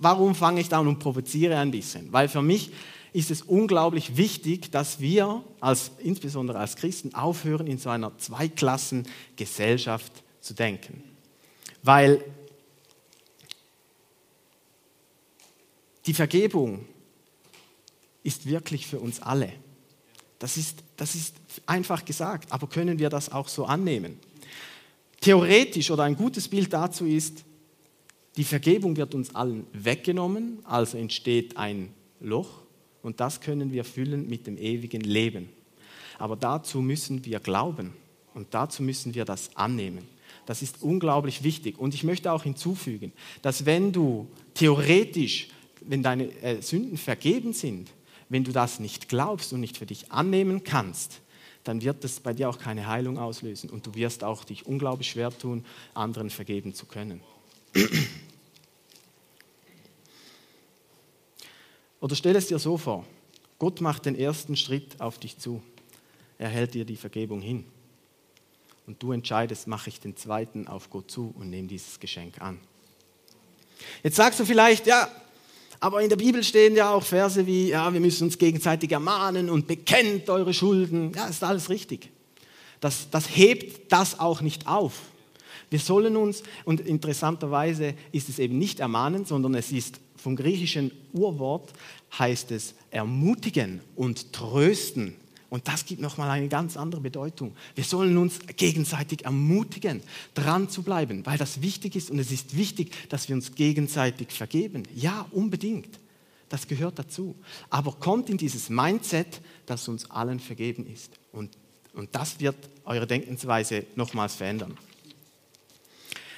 warum 0.01 0.36
fange 0.36 0.60
ich 0.60 0.68
da 0.68 0.80
an 0.80 0.88
und 0.88 1.00
provoziere 1.00 1.58
ein 1.58 1.72
bisschen? 1.72 2.12
Weil 2.12 2.27
für 2.27 2.42
mich 2.42 2.72
ist 3.13 3.32
es 3.32 3.42
unglaublich 3.42 4.18
wichtig, 4.18 4.70
dass 4.72 5.00
wir 5.00 5.44
als, 5.62 5.92
insbesondere 6.00 6.60
als 6.60 6.75
Christen 6.75 7.16
aufhören, 7.16 7.68
in 7.68 7.77
so 7.77 7.89
einer 7.89 8.18
Zweiklassengesellschaft 8.18 10.12
zu 10.42 10.54
denken. 10.54 11.04
Weil 11.84 12.24
Die 16.08 16.14
Vergebung 16.14 16.86
ist 18.24 18.46
wirklich 18.46 18.88
für 18.88 19.00
uns 19.00 19.22
alle. 19.22 19.54
Das 20.40 20.58
ist, 20.58 20.84
das 20.96 21.16
ist 21.16 21.36
einfach 21.66 22.06
gesagt, 22.06 22.52
aber 22.52 22.68
können 22.68 23.00
wir 23.00 23.10
das 23.10 23.32
auch 23.32 23.48
so 23.48 23.66
annehmen? 23.66 24.20
Theoretisch 25.20 25.92
oder 25.92 26.04
ein 26.04 26.16
gutes 26.16 26.48
Bild 26.48 26.72
dazu 26.72 27.06
ist, 27.06 27.44
die 28.38 28.44
Vergebung 28.44 28.96
wird 28.96 29.16
uns 29.16 29.34
allen 29.34 29.66
weggenommen, 29.74 30.60
also 30.64 30.98
entsteht 30.98 31.58
ein 31.58 31.94
Loch 32.20 32.62
und 33.02 33.20
das 33.20 33.42
können 33.42 33.72
wir 33.72 33.84
füllen 33.84 34.30
mit 34.30 34.48
dem 34.48 34.58
ewigen 34.58 35.02
Leben. 35.02 35.50
Aber 36.20 36.36
dazu 36.36 36.82
müssen 36.82 37.26
wir 37.26 37.40
glauben 37.40 37.94
und 38.34 38.48
dazu 38.52 38.84
müssen 38.84 39.16
wir 39.16 39.26
das 39.26 39.56
annehmen. 39.56 40.08
Das 40.46 40.62
ist 40.62 40.82
unglaublich 40.82 41.44
wichtig. 41.44 41.78
Und 41.78 41.94
ich 41.94 42.04
möchte 42.04 42.32
auch 42.32 42.44
hinzufügen, 42.44 43.12
dass 43.42 43.66
wenn 43.66 43.92
du 43.92 44.28
theoretisch, 44.54 45.50
wenn 45.81 46.03
deine 46.03 46.25
äh, 46.41 46.62
Sünden 46.62 46.98
vergeben 46.98 47.53
sind, 47.53 47.89
wenn 48.29 48.43
du 48.43 48.51
das 48.51 48.79
nicht 48.79 49.07
glaubst 49.10 49.53
und 49.53 49.62
nicht 49.62 49.77
für 49.77 49.86
dich 49.86 50.12
annehmen 50.12 50.63
kannst, 50.63 51.22
dann 51.63 51.81
wird 51.81 52.03
das 52.03 52.19
bei 52.19 52.34
dir 52.34 52.50
auch 52.50 52.60
keine 52.60 52.88
Heilung 52.88 53.17
auslösen 53.17 53.69
und 53.69 53.86
du 53.86 53.93
wirst 53.96 54.24
auch 54.24 54.43
dich 54.43 54.65
unglaublich 54.65 55.10
schwer 55.10 55.38
tun, 55.38 55.65
anderen 55.93 56.29
vergeben 56.29 56.74
zu 56.74 56.86
können. 56.86 57.22
Oder 62.00 62.15
stell 62.15 62.36
es 62.36 62.48
dir 62.48 62.60
so 62.60 62.77
vor, 62.77 63.05
Gott 63.60 63.81
macht 63.81 64.05
den 64.05 64.15
ersten 64.15 64.55
Schritt 64.55 65.01
auf 65.01 65.17
dich 65.17 65.39
zu. 65.39 65.62
Er 66.38 66.50
hält 66.50 66.75
dir 66.75 66.86
die 66.86 66.96
Vergebung 66.96 67.41
hin. 67.41 67.65
Und 68.86 69.01
du 69.03 69.12
entscheidest, 69.12 69.67
mache 69.67 69.89
ich 69.89 70.00
den 70.00 70.15
zweiten 70.15 70.67
auf 70.67 70.89
Gott 70.89 71.12
zu 71.12 71.34
und 71.38 71.50
nehme 71.50 71.67
dieses 71.67 72.00
Geschenk 72.00 72.39
an. 72.41 72.60
Jetzt 74.03 74.15
sagst 74.15 74.39
du 74.39 74.46
vielleicht, 74.46 74.88
ja, 74.88 75.10
aber 75.79 76.01
in 76.01 76.10
der 76.10 76.15
Bibel 76.15 76.43
stehen 76.43 76.75
ja 76.75 76.91
auch 76.91 77.03
Verse 77.03 77.46
wie, 77.46 77.69
ja, 77.69 77.91
wir 77.93 78.00
müssen 78.00 78.25
uns 78.25 78.38
gegenseitig 78.38 78.91
ermahnen 78.91 79.50
und 79.50 79.67
bekennt 79.67 80.29
eure 80.29 80.53
Schulden. 80.53 81.12
Ja, 81.15 81.27
ist 81.27 81.43
alles 81.43 81.69
richtig. 81.69 82.10
Das, 82.79 83.10
das 83.10 83.36
hebt 83.36 83.91
das 83.91 84.19
auch 84.19 84.41
nicht 84.41 84.67
auf. 84.67 84.93
Wir 85.69 85.79
sollen 85.79 86.15
uns, 86.15 86.43
und 86.63 86.79
interessanterweise 86.81 87.93
ist 88.12 88.29
es 88.29 88.39
eben 88.39 88.57
nicht 88.57 88.79
ermahnen, 88.79 89.25
sondern 89.25 89.53
es 89.55 89.72
ist 89.72 90.00
vom 90.15 90.36
griechischen 90.36 90.91
Urwort, 91.13 91.74
heißt 92.17 92.51
es 92.51 92.74
ermutigen 92.89 93.81
und 93.96 94.34
trösten. 94.34 95.15
Und 95.50 95.68
das 95.68 95.86
gibt 95.86 96.01
nochmal 96.01 96.30
eine 96.30 96.50
ganz 96.50 96.75
andere 96.75 97.00
Bedeutung. 97.00 97.56
Wir 97.75 97.86
sollen 97.86 98.18
uns 98.18 98.39
gegenseitig 98.58 99.24
ermutigen, 99.24 100.01
dran 100.34 100.70
zu 100.70 100.84
bleiben, 100.84 101.25
weil 101.25 101.38
das 101.38 101.62
wichtig 101.62 101.96
ist 101.96 102.12
und 102.12 102.20
es 102.20 102.32
ist 102.32 102.58
wichtig, 102.58 102.92
dass 103.10 103.30
wir 103.30 103.36
uns 103.36 103.56
gegenseitig 103.56 104.32
vergeben. 104.32 104.84
Ja, 104.94 105.25
unbedingt. 105.32 106.00
Das 106.50 106.68
gehört 106.68 107.00
dazu. 107.00 107.36
Aber 107.70 107.94
kommt 107.94 108.30
in 108.30 108.38
dieses 108.38 108.70
Mindset, 108.70 109.42
dass 109.66 109.88
uns 109.88 110.10
allen 110.12 110.39
vergeben 110.39 110.86
ist. 110.86 111.12
Und, 111.32 111.58
und 111.94 112.13
das 112.13 112.39
wird 112.39 112.56
eure 112.86 113.08
Denkensweise 113.08 113.86
nochmals 113.96 114.36
verändern. 114.36 114.77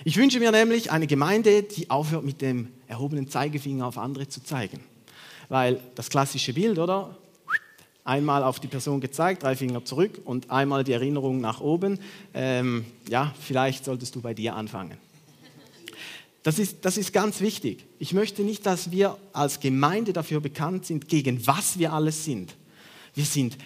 Ich 0.06 0.18
wünsche 0.18 0.39
mir 0.39 0.51
nämlich 0.51 0.92
eine 0.92 1.08
Gemeinde, 1.08 1.63
die 1.63 1.89
aufhört 1.89 2.24
mit 2.24 2.42
dem 2.42 2.72
erhobenen 2.88 3.28
Zeigefinger 3.28 3.86
auf 3.86 3.98
andere 3.98 4.28
zu 4.30 4.44
zeigen. 4.44 4.80
Weil 5.50 5.82
das 5.96 6.10
klassische 6.10 6.54
Bild, 6.54 6.80
oder? 6.80 7.18
Einmal 8.03 8.44
auf 8.44 8.60
die 8.60 8.68
Person 8.68 9.01
gezeigt, 9.01 9.44
drei 9.44 9.56
Finger 9.56 9.86
zurück 9.86 10.22
und 10.25 10.50
einmal 10.50 10.84
die 10.84 10.94
Erinnerung 10.94 11.41
nach 11.41 11.62
oben. 11.62 12.00
Ähm, 12.34 12.86
ja, 13.08 13.34
vielleicht 13.39 13.86
solltest 13.86 14.15
du 14.15 14.22
bei 14.22 14.34
dir 14.34 14.56
anfangen. 14.56 14.98
Das 16.44 16.58
ist, 16.58 16.86
das 16.86 16.98
ist 16.98 17.12
ganz 17.12 17.41
wichtig. 17.41 17.86
Ich 18.00 18.13
möchte 18.13 18.44
nicht, 18.44 18.65
dass 18.65 18.91
wir 18.91 19.18
als 19.34 19.60
Gemeinde 19.60 20.13
dafür 20.13 20.39
bekannt 20.39 20.86
sind, 20.86 21.10
gegen 21.10 21.46
was 21.46 21.77
wir 21.77 21.91
alles 21.91 22.24
sind. 22.24 22.56
Wir 23.13 23.25
sind 23.25 23.58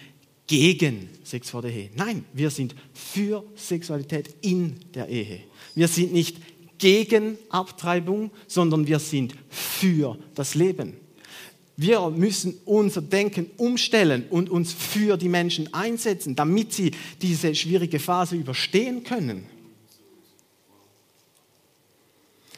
gegen 0.46 1.08
Sex 1.22 1.50
vor 1.50 1.62
der 1.62 1.72
Ehe. 1.72 1.90
Nein, 1.94 2.24
wir 2.32 2.50
sind 2.50 2.74
für 2.92 3.44
Sexualität 3.54 4.34
in 4.40 4.76
der 4.92 5.08
Ehe. 5.08 5.40
Wir 5.74 5.88
sind 5.88 6.12
nicht 6.12 6.38
gegen 6.78 7.38
Abtreibung, 7.48 8.30
sondern 8.46 8.86
wir 8.86 8.98
sind 8.98 9.34
für 9.48 10.18
das 10.34 10.54
Leben. 10.54 11.03
Wir 11.76 12.08
müssen 12.10 12.60
unser 12.64 13.02
Denken 13.02 13.50
umstellen 13.56 14.26
und 14.30 14.48
uns 14.48 14.72
für 14.72 15.16
die 15.16 15.28
Menschen 15.28 15.74
einsetzen, 15.74 16.36
damit 16.36 16.72
sie 16.72 16.92
diese 17.20 17.54
schwierige 17.54 17.98
Phase 17.98 18.36
überstehen 18.36 19.02
können. 19.02 19.46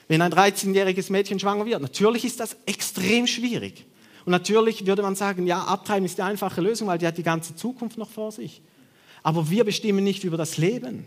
Wenn 0.08 0.22
ein 0.22 0.32
13-jähriges 0.32 1.10
Mädchen 1.10 1.40
schwanger 1.40 1.66
wird, 1.66 1.82
natürlich 1.82 2.24
ist 2.24 2.40
das 2.40 2.56
extrem 2.66 3.26
schwierig. 3.26 3.86
Und 4.24 4.32
natürlich 4.32 4.86
würde 4.86 5.02
man 5.02 5.14
sagen, 5.14 5.46
ja, 5.46 5.62
abtreiben 5.62 6.04
ist 6.04 6.18
die 6.18 6.22
einfache 6.22 6.60
Lösung, 6.60 6.88
weil 6.88 6.98
die 6.98 7.06
hat 7.06 7.16
die 7.16 7.22
ganze 7.22 7.56
Zukunft 7.56 7.96
noch 7.96 8.10
vor 8.10 8.32
sich. 8.32 8.60
Aber 9.22 9.50
wir 9.50 9.64
bestimmen 9.64 10.04
nicht 10.04 10.24
über 10.24 10.36
das 10.36 10.58
Leben. 10.58 11.06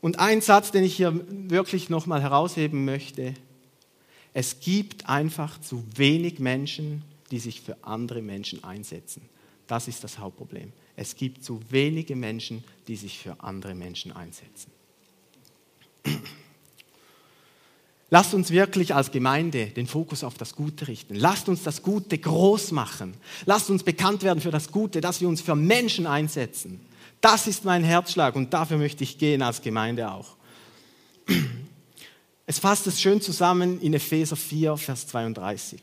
Und 0.00 0.18
ein 0.18 0.40
Satz, 0.40 0.70
den 0.70 0.84
ich 0.84 0.96
hier 0.96 1.24
wirklich 1.28 1.90
nochmal 1.90 2.22
herausheben 2.22 2.84
möchte, 2.84 3.34
es 4.32 4.60
gibt 4.60 5.08
einfach 5.08 5.60
zu 5.60 5.84
wenig 5.96 6.38
Menschen, 6.38 7.02
die 7.30 7.38
sich 7.38 7.60
für 7.60 7.76
andere 7.82 8.22
Menschen 8.22 8.62
einsetzen. 8.64 9.22
Das 9.66 9.88
ist 9.88 10.02
das 10.02 10.18
Hauptproblem. 10.18 10.72
Es 10.96 11.14
gibt 11.14 11.44
zu 11.44 11.60
wenige 11.70 12.16
Menschen, 12.16 12.64
die 12.88 12.96
sich 12.96 13.18
für 13.18 13.40
andere 13.40 13.74
Menschen 13.74 14.12
einsetzen. 14.12 14.70
Lasst 18.12 18.34
uns 18.34 18.50
wirklich 18.50 18.92
als 18.92 19.12
Gemeinde 19.12 19.66
den 19.66 19.86
Fokus 19.86 20.24
auf 20.24 20.34
das 20.34 20.56
Gute 20.56 20.88
richten. 20.88 21.14
Lasst 21.14 21.48
uns 21.48 21.62
das 21.62 21.82
Gute 21.82 22.18
groß 22.18 22.72
machen. 22.72 23.14
Lasst 23.46 23.70
uns 23.70 23.84
bekannt 23.84 24.24
werden 24.24 24.40
für 24.40 24.50
das 24.50 24.72
Gute, 24.72 25.00
dass 25.00 25.20
wir 25.20 25.28
uns 25.28 25.40
für 25.40 25.54
Menschen 25.54 26.08
einsetzen. 26.08 26.80
Das 27.20 27.46
ist 27.46 27.64
mein 27.64 27.84
Herzschlag 27.84 28.34
und 28.34 28.52
dafür 28.52 28.78
möchte 28.78 29.04
ich 29.04 29.18
gehen 29.18 29.42
als 29.42 29.62
Gemeinde 29.62 30.10
auch. 30.10 30.36
Es 32.50 32.58
fasst 32.58 32.88
es 32.88 33.00
schön 33.00 33.20
zusammen 33.20 33.80
in 33.80 33.94
Epheser 33.94 34.34
4, 34.34 34.76
Vers 34.76 35.06
32. 35.06 35.80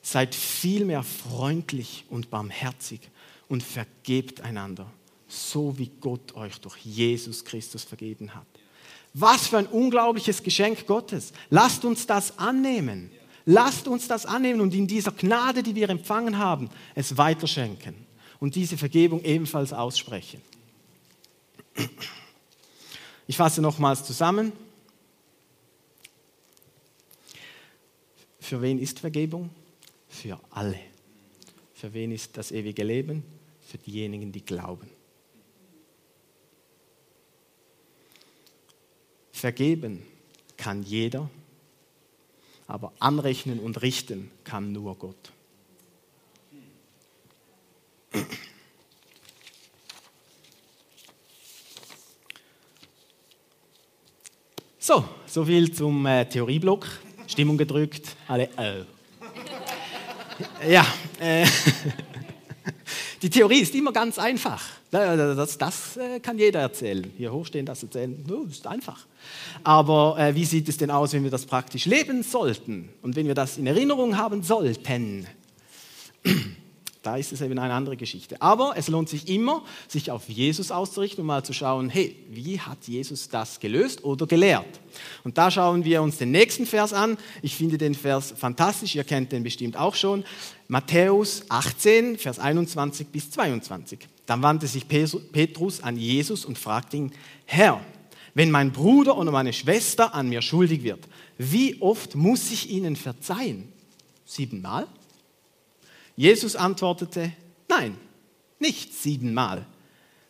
Seid 0.00 0.34
vielmehr 0.34 1.02
freundlich 1.02 2.06
und 2.08 2.30
barmherzig 2.30 3.00
und 3.46 3.62
vergebt 3.62 4.40
einander, 4.40 4.90
so 5.28 5.76
wie 5.76 5.90
Gott 6.00 6.34
euch 6.34 6.62
durch 6.62 6.78
Jesus 6.78 7.44
Christus 7.44 7.84
vergeben 7.84 8.34
hat. 8.34 8.46
Was 9.12 9.48
für 9.48 9.58
ein 9.58 9.66
unglaubliches 9.66 10.42
Geschenk 10.42 10.86
Gottes. 10.86 11.34
Lasst 11.50 11.84
uns 11.84 12.06
das 12.06 12.38
annehmen. 12.38 13.10
Lasst 13.44 13.86
uns 13.86 14.08
das 14.08 14.24
annehmen 14.24 14.62
und 14.62 14.72
in 14.72 14.86
dieser 14.86 15.12
Gnade, 15.12 15.62
die 15.62 15.74
wir 15.74 15.90
empfangen 15.90 16.38
haben, 16.38 16.70
es 16.94 17.18
weiterschenken 17.18 17.94
und 18.40 18.54
diese 18.54 18.78
Vergebung 18.78 19.22
ebenfalls 19.24 19.74
aussprechen. 19.74 20.40
Ich 23.26 23.36
fasse 23.36 23.60
nochmals 23.60 24.04
zusammen. 24.04 24.52
Für 28.48 28.62
wen 28.62 28.78
ist 28.78 28.98
Vergebung? 29.00 29.50
Für 30.08 30.40
alle. 30.48 30.80
Für 31.74 31.92
wen 31.92 32.12
ist 32.12 32.34
das 32.34 32.50
ewige 32.50 32.82
Leben? 32.82 33.22
Für 33.60 33.76
diejenigen, 33.76 34.32
die 34.32 34.42
glauben. 34.42 34.88
Vergeben 39.32 40.02
kann 40.56 40.82
jeder, 40.82 41.28
aber 42.66 42.94
anrechnen 43.00 43.60
und 43.60 43.82
richten 43.82 44.30
kann 44.44 44.72
nur 44.72 44.96
Gott. 44.96 45.30
So, 54.78 55.06
soviel 55.26 55.70
zum 55.70 56.06
äh, 56.06 56.26
Theorieblock. 56.26 56.86
Stimmung 57.28 57.58
gedrückt, 57.58 58.16
alle, 58.26 58.48
oh. 58.56 58.84
Ja, 60.68 60.86
äh, 61.20 61.46
die 63.22 63.28
Theorie 63.30 63.60
ist 63.60 63.74
immer 63.74 63.92
ganz 63.92 64.18
einfach. 64.18 64.64
Das, 64.90 65.58
das 65.58 65.96
äh, 65.98 66.20
kann 66.20 66.38
jeder 66.38 66.60
erzählen. 66.60 67.12
Hier 67.18 67.30
hochstehen, 67.30 67.66
das 67.66 67.82
erzählen, 67.82 68.24
das 68.26 68.52
ist 68.52 68.66
einfach. 68.66 69.06
Aber 69.62 70.16
äh, 70.18 70.34
wie 70.34 70.46
sieht 70.46 70.68
es 70.68 70.78
denn 70.78 70.90
aus, 70.90 71.12
wenn 71.12 71.22
wir 71.22 71.30
das 71.30 71.44
praktisch 71.44 71.84
leben 71.84 72.22
sollten 72.22 72.88
und 73.02 73.14
wenn 73.14 73.26
wir 73.26 73.34
das 73.34 73.58
in 73.58 73.66
Erinnerung 73.66 74.16
haben 74.16 74.42
sollten? 74.42 75.26
Da 77.08 77.16
ist 77.16 77.32
es 77.32 77.40
eben 77.40 77.58
eine 77.58 77.72
andere 77.72 77.96
Geschichte. 77.96 78.42
Aber 78.42 78.74
es 78.76 78.88
lohnt 78.88 79.08
sich 79.08 79.30
immer, 79.30 79.64
sich 79.88 80.10
auf 80.10 80.28
Jesus 80.28 80.70
auszurichten 80.70 81.22
und 81.22 81.26
mal 81.26 81.42
zu 81.42 81.54
schauen, 81.54 81.88
hey, 81.88 82.14
wie 82.28 82.60
hat 82.60 82.86
Jesus 82.86 83.30
das 83.30 83.60
gelöst 83.60 84.04
oder 84.04 84.26
gelehrt? 84.26 84.78
Und 85.24 85.38
da 85.38 85.50
schauen 85.50 85.86
wir 85.86 86.02
uns 86.02 86.18
den 86.18 86.32
nächsten 86.32 86.66
Vers 86.66 86.92
an. 86.92 87.16
Ich 87.40 87.56
finde 87.56 87.78
den 87.78 87.94
Vers 87.94 88.34
fantastisch, 88.36 88.94
ihr 88.94 89.04
kennt 89.04 89.32
den 89.32 89.42
bestimmt 89.42 89.78
auch 89.78 89.94
schon. 89.94 90.22
Matthäus 90.66 91.44
18, 91.48 92.18
Vers 92.18 92.38
21 92.38 93.06
bis 93.06 93.30
22. 93.30 94.00
Dann 94.26 94.42
wandte 94.42 94.66
sich 94.66 94.86
Petrus 94.86 95.82
an 95.82 95.96
Jesus 95.96 96.44
und 96.44 96.58
fragte 96.58 96.98
ihn, 96.98 97.12
Herr, 97.46 97.80
wenn 98.34 98.50
mein 98.50 98.70
Bruder 98.70 99.16
oder 99.16 99.32
meine 99.32 99.54
Schwester 99.54 100.14
an 100.14 100.28
mir 100.28 100.42
schuldig 100.42 100.82
wird, 100.82 101.08
wie 101.38 101.80
oft 101.80 102.16
muss 102.16 102.50
ich 102.50 102.68
ihnen 102.68 102.96
verzeihen? 102.96 103.72
Siebenmal? 104.26 104.86
Jesus 106.18 106.56
antwortete, 106.56 107.32
nein, 107.68 107.96
nicht 108.58 108.92
siebenmal, 108.92 109.64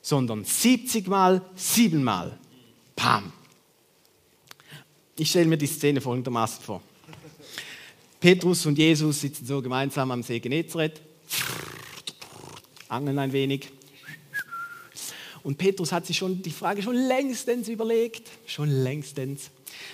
sondern 0.03 0.45
siebzigmal, 0.45 1.41
siebenmal. 1.55 2.39
Pam. 2.95 3.33
Ich 5.17 5.31
stelle 5.31 5.47
mir 5.47 5.57
die 5.57 5.67
Szene 5.67 6.03
folgendermaßen 6.03 6.63
vor. 6.63 6.83
Petrus 8.21 8.67
und 8.67 8.77
Jesus 8.77 9.23
sitzen 9.23 9.47
so 9.47 9.63
gemeinsam 9.63 10.11
am 10.11 10.23
See 10.23 10.41
Genezareth, 10.41 11.01
angeln 12.91 13.19
ein 13.19 13.33
wenig. 13.33 13.71
Und 15.43 15.57
Petrus 15.57 15.91
hat 15.91 16.05
sich 16.05 16.19
schon 16.19 16.43
die 16.43 16.51
Frage 16.51 16.83
schon 16.83 16.97
längstens 16.97 17.67
überlegt, 17.67 18.29
schon 18.45 18.69
längstens, 18.69 19.51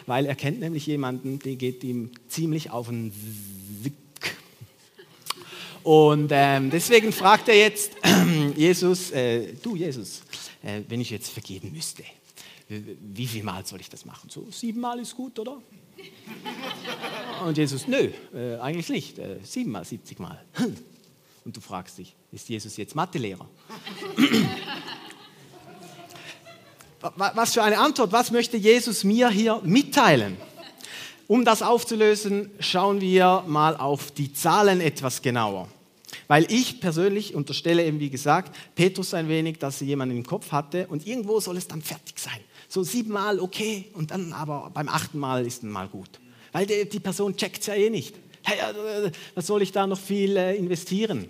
weil 0.07 0.27
er 0.27 0.35
kennt 0.35 0.59
nämlich 0.59 0.89
jemanden, 0.89 1.39
der 1.39 1.55
geht 1.55 1.85
ihm 1.85 2.11
ziemlich 2.27 2.73
auf 2.73 2.89
den. 2.89 3.13
Und 5.85 6.31
ähm, 6.33 6.71
deswegen 6.71 7.13
fragt 7.13 7.49
er 7.49 7.57
jetzt 7.57 7.93
Jesus, 8.57 9.11
äh, 9.11 9.53
du 9.63 9.77
Jesus, 9.77 10.23
äh, 10.63 10.81
wenn 10.89 11.01
ich 11.01 11.11
jetzt 11.11 11.31
vergeben 11.31 11.73
müsste, 11.73 12.03
wie 12.69 13.27
viel 13.27 13.43
Mal 13.43 13.67
soll 13.67 13.83
ich 13.83 13.91
das 13.91 14.07
machen? 14.07 14.31
So 14.31 14.51
siebenmal 14.51 14.99
ist 14.99 15.15
gut, 15.15 15.39
oder? 15.39 15.61
Und 17.45 17.59
Jesus, 17.59 17.87
nö, 17.87 18.11
äh, 18.35 18.57
eigentlich 18.59 18.89
nicht. 18.89 19.19
Äh, 19.19 19.39
siebenmal, 19.43 19.85
siebzigmal. 19.85 20.43
Und 21.45 21.55
du 21.55 21.61
fragst 21.61 21.99
dich, 21.99 22.15
ist 22.33 22.49
Jesus 22.49 22.79
jetzt 22.79 22.95
Mathelehrer? 22.95 23.47
Was 27.17 27.53
für 27.53 27.63
eine 27.63 27.77
Antwort, 27.79 28.13
was 28.13 28.31
möchte 28.31 28.57
Jesus 28.57 29.05
mir 29.05 29.29
hier 29.29 29.61
mitteilen? 29.63 30.39
Um 31.27 31.45
das 31.45 31.63
aufzulösen, 31.63 32.51
schauen 32.61 33.01
wir 33.01 33.45
mal 33.47 33.77
auf 33.77 34.11
die 34.11 34.33
Zahlen 34.33 34.81
etwas 34.81 35.23
genauer. 35.23 35.69
Weil 36.29 36.51
ich 36.51 36.81
persönlich 36.81 37.35
unterstelle 37.35 37.85
eben, 37.85 37.99
wie 37.99 38.11
gesagt, 38.11 38.55
Petrus 38.75 39.15
ein 39.15 39.29
wenig, 39.29 39.59
dass 39.59 39.81
er 39.81 39.87
jemanden 39.87 40.17
im 40.17 40.27
Kopf 40.27 40.53
hatte 40.53 40.87
und 40.89 41.07
irgendwo 41.07 41.41
soll 41.41 41.57
es 41.57 41.67
dann 41.67 41.83
fertig 41.83 42.19
sein. 42.19 42.41
So 42.69 42.83
siebenmal 42.83 43.41
okay 43.41 43.87
und 43.95 44.11
dann 44.11 44.33
aber 44.33 44.71
beim 44.73 44.89
achten 44.89 45.19
Mal 45.19 45.47
ist 45.47 45.63
dann 45.63 45.71
mal 45.71 45.89
gut. 45.89 46.09
Weil 46.53 46.67
die, 46.67 46.89
die 46.89 47.01
Person 47.01 47.37
checkt 47.37 47.61
es 47.61 47.67
ja 47.67 47.75
eh 47.75 47.91
nicht. 47.91 48.15
Hey, 48.43 48.59
äh, 48.59 49.11
was 49.35 49.47
soll 49.47 49.63
ich 49.63 49.73
da 49.73 49.87
noch 49.87 49.99
viel 49.99 50.37
äh, 50.37 50.57
investieren? 50.57 51.27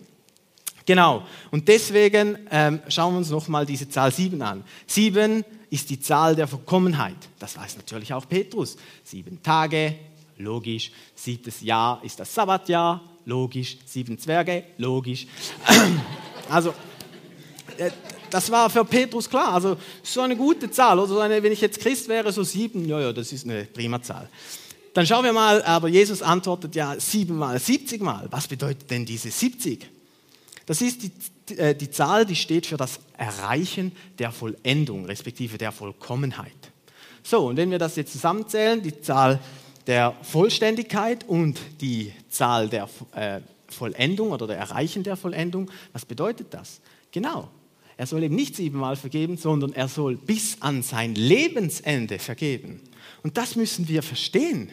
Genau. 0.86 1.26
Und 1.50 1.68
deswegen 1.68 2.38
ähm, 2.50 2.80
schauen 2.88 3.14
wir 3.14 3.18
uns 3.18 3.30
nochmal 3.30 3.64
diese 3.64 3.88
Zahl 3.88 4.12
7 4.12 4.40
an. 4.42 4.64
7 4.86 5.44
ist 5.74 5.90
die 5.90 5.98
Zahl 5.98 6.36
der 6.36 6.46
Vollkommenheit. 6.46 7.16
Das 7.40 7.56
weiß 7.56 7.76
natürlich 7.76 8.12
auch 8.12 8.28
Petrus. 8.28 8.76
Sieben 9.02 9.42
Tage, 9.42 9.96
logisch. 10.38 10.92
Siebtes 11.16 11.62
Jahr 11.62 12.00
ist 12.04 12.20
das 12.20 12.32
Sabbatjahr, 12.32 13.02
logisch. 13.24 13.78
Sieben 13.84 14.16
Zwerge, 14.16 14.64
logisch. 14.78 15.26
Also, 16.50 16.74
äh, 17.78 17.90
das 18.28 18.50
war 18.50 18.68
für 18.68 18.84
Petrus 18.84 19.30
klar. 19.30 19.54
Also, 19.54 19.78
so 20.02 20.20
eine 20.20 20.36
gute 20.36 20.70
Zahl. 20.70 20.98
Oder 20.98 21.42
wenn 21.42 21.52
ich 21.52 21.62
jetzt 21.62 21.80
Christ 21.80 22.06
wäre, 22.06 22.30
so 22.30 22.42
sieben, 22.42 22.86
ja, 22.86 23.00
ja, 23.00 23.14
das 23.14 23.32
ist 23.32 23.46
eine 23.46 23.64
prima 23.64 24.02
Zahl. 24.02 24.28
Dann 24.92 25.06
schauen 25.06 25.24
wir 25.24 25.32
mal, 25.32 25.62
aber 25.62 25.88
Jesus 25.88 26.20
antwortet 26.20 26.74
ja 26.74 27.00
siebenmal, 27.00 27.58
siebzigmal. 27.58 28.28
Was 28.30 28.46
bedeutet 28.46 28.90
denn 28.90 29.06
diese 29.06 29.30
70? 29.30 29.88
Das 30.66 30.82
ist 30.82 31.02
die, 31.02 31.10
äh, 31.50 31.74
die 31.74 31.90
Zahl, 31.90 32.26
die 32.26 32.36
steht 32.36 32.66
für 32.66 32.76
das 32.76 33.00
Erreichen 33.16 33.92
der 34.18 34.32
Vollendung, 34.32 35.06
respektive 35.06 35.58
der 35.58 35.72
Vollkommenheit. 35.72 36.52
So, 37.22 37.46
und 37.46 37.56
wenn 37.56 37.70
wir 37.70 37.78
das 37.78 37.96
jetzt 37.96 38.12
zusammenzählen, 38.12 38.82
die 38.82 39.00
Zahl 39.00 39.40
der 39.86 40.14
Vollständigkeit 40.22 41.24
und 41.26 41.58
die 41.80 42.12
Zahl 42.28 42.68
der 42.68 42.88
äh, 43.14 43.40
Vollendung 43.68 44.30
oder 44.30 44.46
der 44.46 44.58
Erreichen 44.58 45.02
der 45.02 45.16
Vollendung, 45.16 45.70
was 45.92 46.04
bedeutet 46.04 46.48
das? 46.50 46.80
Genau, 47.12 47.48
er 47.96 48.06
soll 48.06 48.22
eben 48.24 48.34
nicht 48.34 48.56
siebenmal 48.56 48.96
vergeben, 48.96 49.36
sondern 49.36 49.72
er 49.72 49.88
soll 49.88 50.16
bis 50.16 50.60
an 50.60 50.82
sein 50.82 51.14
Lebensende 51.14 52.18
vergeben. 52.18 52.80
Und 53.22 53.36
das 53.36 53.56
müssen 53.56 53.88
wir 53.88 54.02
verstehen. 54.02 54.70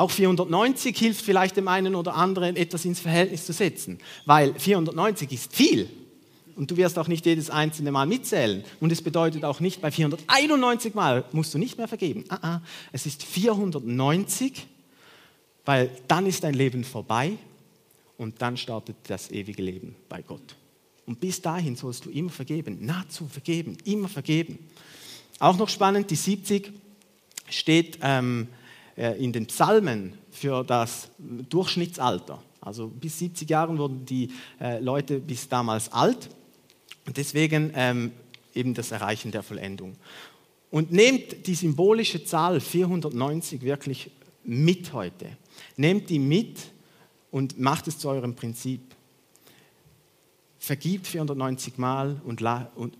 Auch 0.00 0.10
490 0.10 0.96
hilft 0.96 1.20
vielleicht 1.20 1.58
dem 1.58 1.68
einen 1.68 1.94
oder 1.94 2.14
anderen, 2.14 2.56
etwas 2.56 2.86
ins 2.86 3.00
Verhältnis 3.00 3.44
zu 3.44 3.52
setzen, 3.52 3.98
weil 4.24 4.58
490 4.58 5.30
ist 5.30 5.54
viel. 5.54 5.90
Und 6.56 6.70
du 6.70 6.78
wirst 6.78 6.98
auch 6.98 7.06
nicht 7.06 7.26
jedes 7.26 7.50
einzelne 7.50 7.92
Mal 7.92 8.06
mitzählen. 8.06 8.64
Und 8.80 8.92
es 8.92 9.02
bedeutet 9.02 9.44
auch 9.44 9.60
nicht, 9.60 9.82
bei 9.82 9.90
491 9.90 10.94
Mal 10.94 11.26
musst 11.32 11.52
du 11.52 11.58
nicht 11.58 11.76
mehr 11.76 11.86
vergeben. 11.86 12.24
Ah, 12.30 12.38
ah, 12.40 12.60
es 12.92 13.04
ist 13.04 13.22
490, 13.24 14.66
weil 15.66 15.90
dann 16.08 16.24
ist 16.24 16.44
dein 16.44 16.54
Leben 16.54 16.82
vorbei 16.82 17.32
und 18.16 18.40
dann 18.40 18.56
startet 18.56 18.96
das 19.06 19.30
ewige 19.30 19.62
Leben 19.62 19.96
bei 20.08 20.22
Gott. 20.22 20.56
Und 21.04 21.20
bis 21.20 21.42
dahin 21.42 21.76
sollst 21.76 22.06
du 22.06 22.10
immer 22.10 22.30
vergeben, 22.30 22.78
nahezu 22.86 23.28
vergeben, 23.28 23.76
immer 23.84 24.08
vergeben. 24.08 24.60
Auch 25.40 25.58
noch 25.58 25.68
spannend, 25.68 26.10
die 26.10 26.16
70 26.16 26.72
steht 27.50 27.98
ähm, 28.00 28.48
äh, 28.48 28.59
in 29.00 29.32
den 29.32 29.46
Psalmen 29.46 30.14
für 30.30 30.64
das 30.64 31.10
Durchschnittsalter. 31.18 32.42
Also 32.60 32.88
bis 32.88 33.18
70 33.18 33.48
Jahren 33.48 33.78
wurden 33.78 34.04
die 34.04 34.30
äh, 34.60 34.78
Leute 34.80 35.18
bis 35.18 35.48
damals 35.48 35.92
alt 35.92 36.28
und 37.06 37.16
deswegen 37.16 37.72
ähm, 37.74 38.12
eben 38.54 38.74
das 38.74 38.90
Erreichen 38.90 39.30
der 39.30 39.42
Vollendung. 39.42 39.96
Und 40.70 40.92
nehmt 40.92 41.46
die 41.46 41.54
symbolische 41.54 42.24
Zahl 42.24 42.60
490 42.60 43.62
wirklich 43.62 44.10
mit 44.44 44.92
heute. 44.92 45.36
Nehmt 45.76 46.10
die 46.10 46.18
mit 46.18 46.58
und 47.30 47.58
macht 47.58 47.88
es 47.88 47.98
zu 47.98 48.08
eurem 48.08 48.34
Prinzip. 48.34 48.80
Vergibt 50.58 51.06
490 51.06 51.78
Mal 51.78 52.20
und, 52.24 52.42
und 52.74 52.96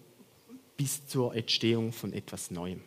bis 0.76 1.06
zur 1.06 1.34
Entstehung 1.34 1.92
von 1.92 2.12
etwas 2.12 2.50
Neuem. 2.50 2.80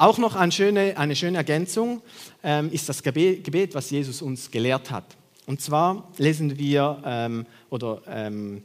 Auch 0.00 0.18
noch 0.18 0.36
eine 0.36 0.52
schöne, 0.52 0.96
eine 0.96 1.16
schöne 1.16 1.38
Ergänzung 1.38 2.02
ähm, 2.44 2.70
ist 2.70 2.88
das 2.88 3.02
Gebet, 3.02 3.74
was 3.74 3.90
Jesus 3.90 4.22
uns 4.22 4.48
gelehrt 4.48 4.92
hat. 4.92 5.16
Und 5.44 5.60
zwar 5.60 6.08
lesen 6.18 6.56
wir 6.56 7.02
ähm, 7.04 7.46
oder 7.68 8.02
ähm, 8.06 8.62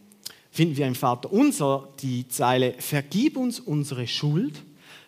finden 0.52 0.78
wir 0.78 0.86
im 0.86 0.94
Vater 0.94 1.34
unser 1.34 1.90
die 2.02 2.28
Zeile, 2.28 2.76
vergib 2.78 3.36
uns 3.36 3.60
unsere 3.60 4.06
Schuld, 4.06 4.62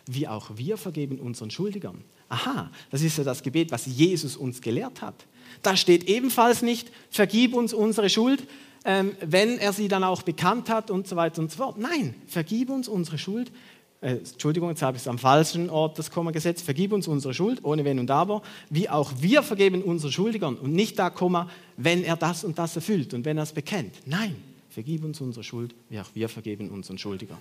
wie 0.06 0.26
auch 0.26 0.50
wir 0.56 0.76
vergeben 0.76 1.20
unseren 1.20 1.52
Schuldigern. 1.52 2.02
Aha, 2.28 2.72
das 2.90 3.02
ist 3.02 3.18
ja 3.18 3.22
das 3.22 3.44
Gebet, 3.44 3.70
was 3.70 3.86
Jesus 3.86 4.36
uns 4.36 4.60
gelehrt 4.60 5.02
hat. 5.02 5.14
Da 5.62 5.76
steht 5.76 6.08
ebenfalls 6.08 6.60
nicht, 6.60 6.90
vergib 7.08 7.54
uns 7.54 7.72
unsere 7.72 8.10
Schuld, 8.10 8.42
ähm, 8.84 9.16
wenn 9.20 9.58
er 9.58 9.72
sie 9.72 9.86
dann 9.86 10.02
auch 10.02 10.22
bekannt 10.22 10.70
hat 10.70 10.90
und 10.90 11.06
so 11.06 11.14
weiter 11.14 11.40
und 11.40 11.52
so 11.52 11.58
fort. 11.58 11.78
Nein, 11.78 12.14
vergib 12.26 12.70
uns 12.70 12.88
unsere 12.88 13.18
Schuld, 13.18 13.52
äh, 14.00 14.16
Entschuldigung, 14.16 14.68
jetzt 14.68 14.82
habe 14.82 14.96
ich 14.96 15.02
es 15.02 15.08
am 15.08 15.18
falschen 15.18 15.70
Ort 15.70 15.98
das 15.98 16.10
Komma 16.10 16.30
gesetzt, 16.30 16.64
vergib 16.64 16.92
uns 16.92 17.08
unsere 17.08 17.34
Schuld, 17.34 17.64
ohne 17.64 17.84
Wenn 17.84 17.98
und 17.98 18.10
Aber, 18.10 18.42
wie 18.70 18.88
auch 18.88 19.12
wir 19.20 19.42
vergeben 19.42 19.82
unseren 19.82 20.12
Schuldigern 20.12 20.56
und 20.56 20.72
nicht 20.72 20.98
da 20.98 21.10
Komma, 21.10 21.48
wenn 21.76 22.04
er 22.04 22.16
das 22.16 22.44
und 22.44 22.58
das 22.58 22.76
erfüllt 22.76 23.14
und 23.14 23.24
wenn 23.24 23.38
er 23.38 23.44
es 23.44 23.52
bekennt. 23.52 23.94
Nein, 24.04 24.36
vergib 24.70 25.04
uns 25.04 25.20
unsere 25.20 25.44
Schuld, 25.44 25.74
wie 25.88 26.00
auch 26.00 26.10
wir 26.14 26.28
vergeben 26.28 26.70
unseren 26.70 26.98
Schuldigern. 26.98 27.38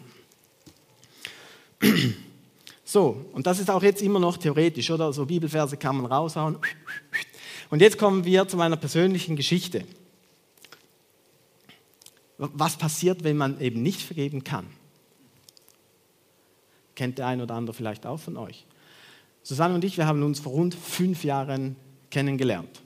So, 2.87 3.25
und 3.33 3.47
das 3.47 3.59
ist 3.59 3.71
auch 3.71 3.81
jetzt 3.81 4.03
immer 4.03 4.19
noch 4.19 4.37
theoretisch, 4.37 4.91
oder? 4.91 5.11
So 5.11 5.25
Bibelverse 5.25 5.75
kann 5.75 5.97
man 5.97 6.05
raushauen. 6.05 6.59
Und 7.71 7.81
jetzt 7.81 7.97
kommen 7.97 8.25
wir 8.25 8.47
zu 8.47 8.57
meiner 8.57 8.77
persönlichen 8.77 9.35
Geschichte. 9.35 9.85
Was 12.37 12.77
passiert, 12.77 13.23
wenn 13.23 13.37
man 13.37 13.59
eben 13.59 13.81
nicht 13.81 14.01
vergeben 14.01 14.43
kann? 14.43 14.67
Kennt 16.95 17.17
der 17.17 17.27
ein 17.27 17.41
oder 17.41 17.53
andere 17.55 17.73
vielleicht 17.75 18.05
auch 18.05 18.19
von 18.19 18.37
euch. 18.37 18.65
Susanne 19.43 19.75
und 19.75 19.83
ich, 19.83 19.97
wir 19.97 20.07
haben 20.07 20.23
uns 20.23 20.39
vor 20.39 20.53
rund 20.53 20.73
fünf 20.73 21.23
Jahren 21.23 21.75
kennengelernt. 22.09 22.81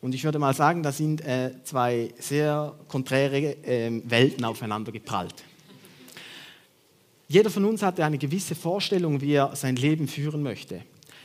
Und 0.00 0.14
ich 0.14 0.22
würde 0.22 0.38
mal 0.38 0.52
sagen, 0.52 0.82
da 0.82 0.92
sind 0.92 1.22
äh, 1.22 1.52
zwei 1.64 2.12
sehr 2.18 2.74
konträre 2.88 3.56
äh, 3.64 4.02
Welten 4.04 4.44
aufeinander 4.44 4.92
geprallt. 4.92 5.34
Jeder 7.26 7.48
von 7.48 7.64
uns 7.64 7.82
hatte 7.82 8.04
eine 8.04 8.18
gewisse 8.18 8.54
Vorstellung, 8.54 9.20
wie 9.22 9.32
er 9.32 9.56
sein 9.56 9.76
Leben 9.76 10.06
führen 10.06 10.42
möchte. 10.42 10.82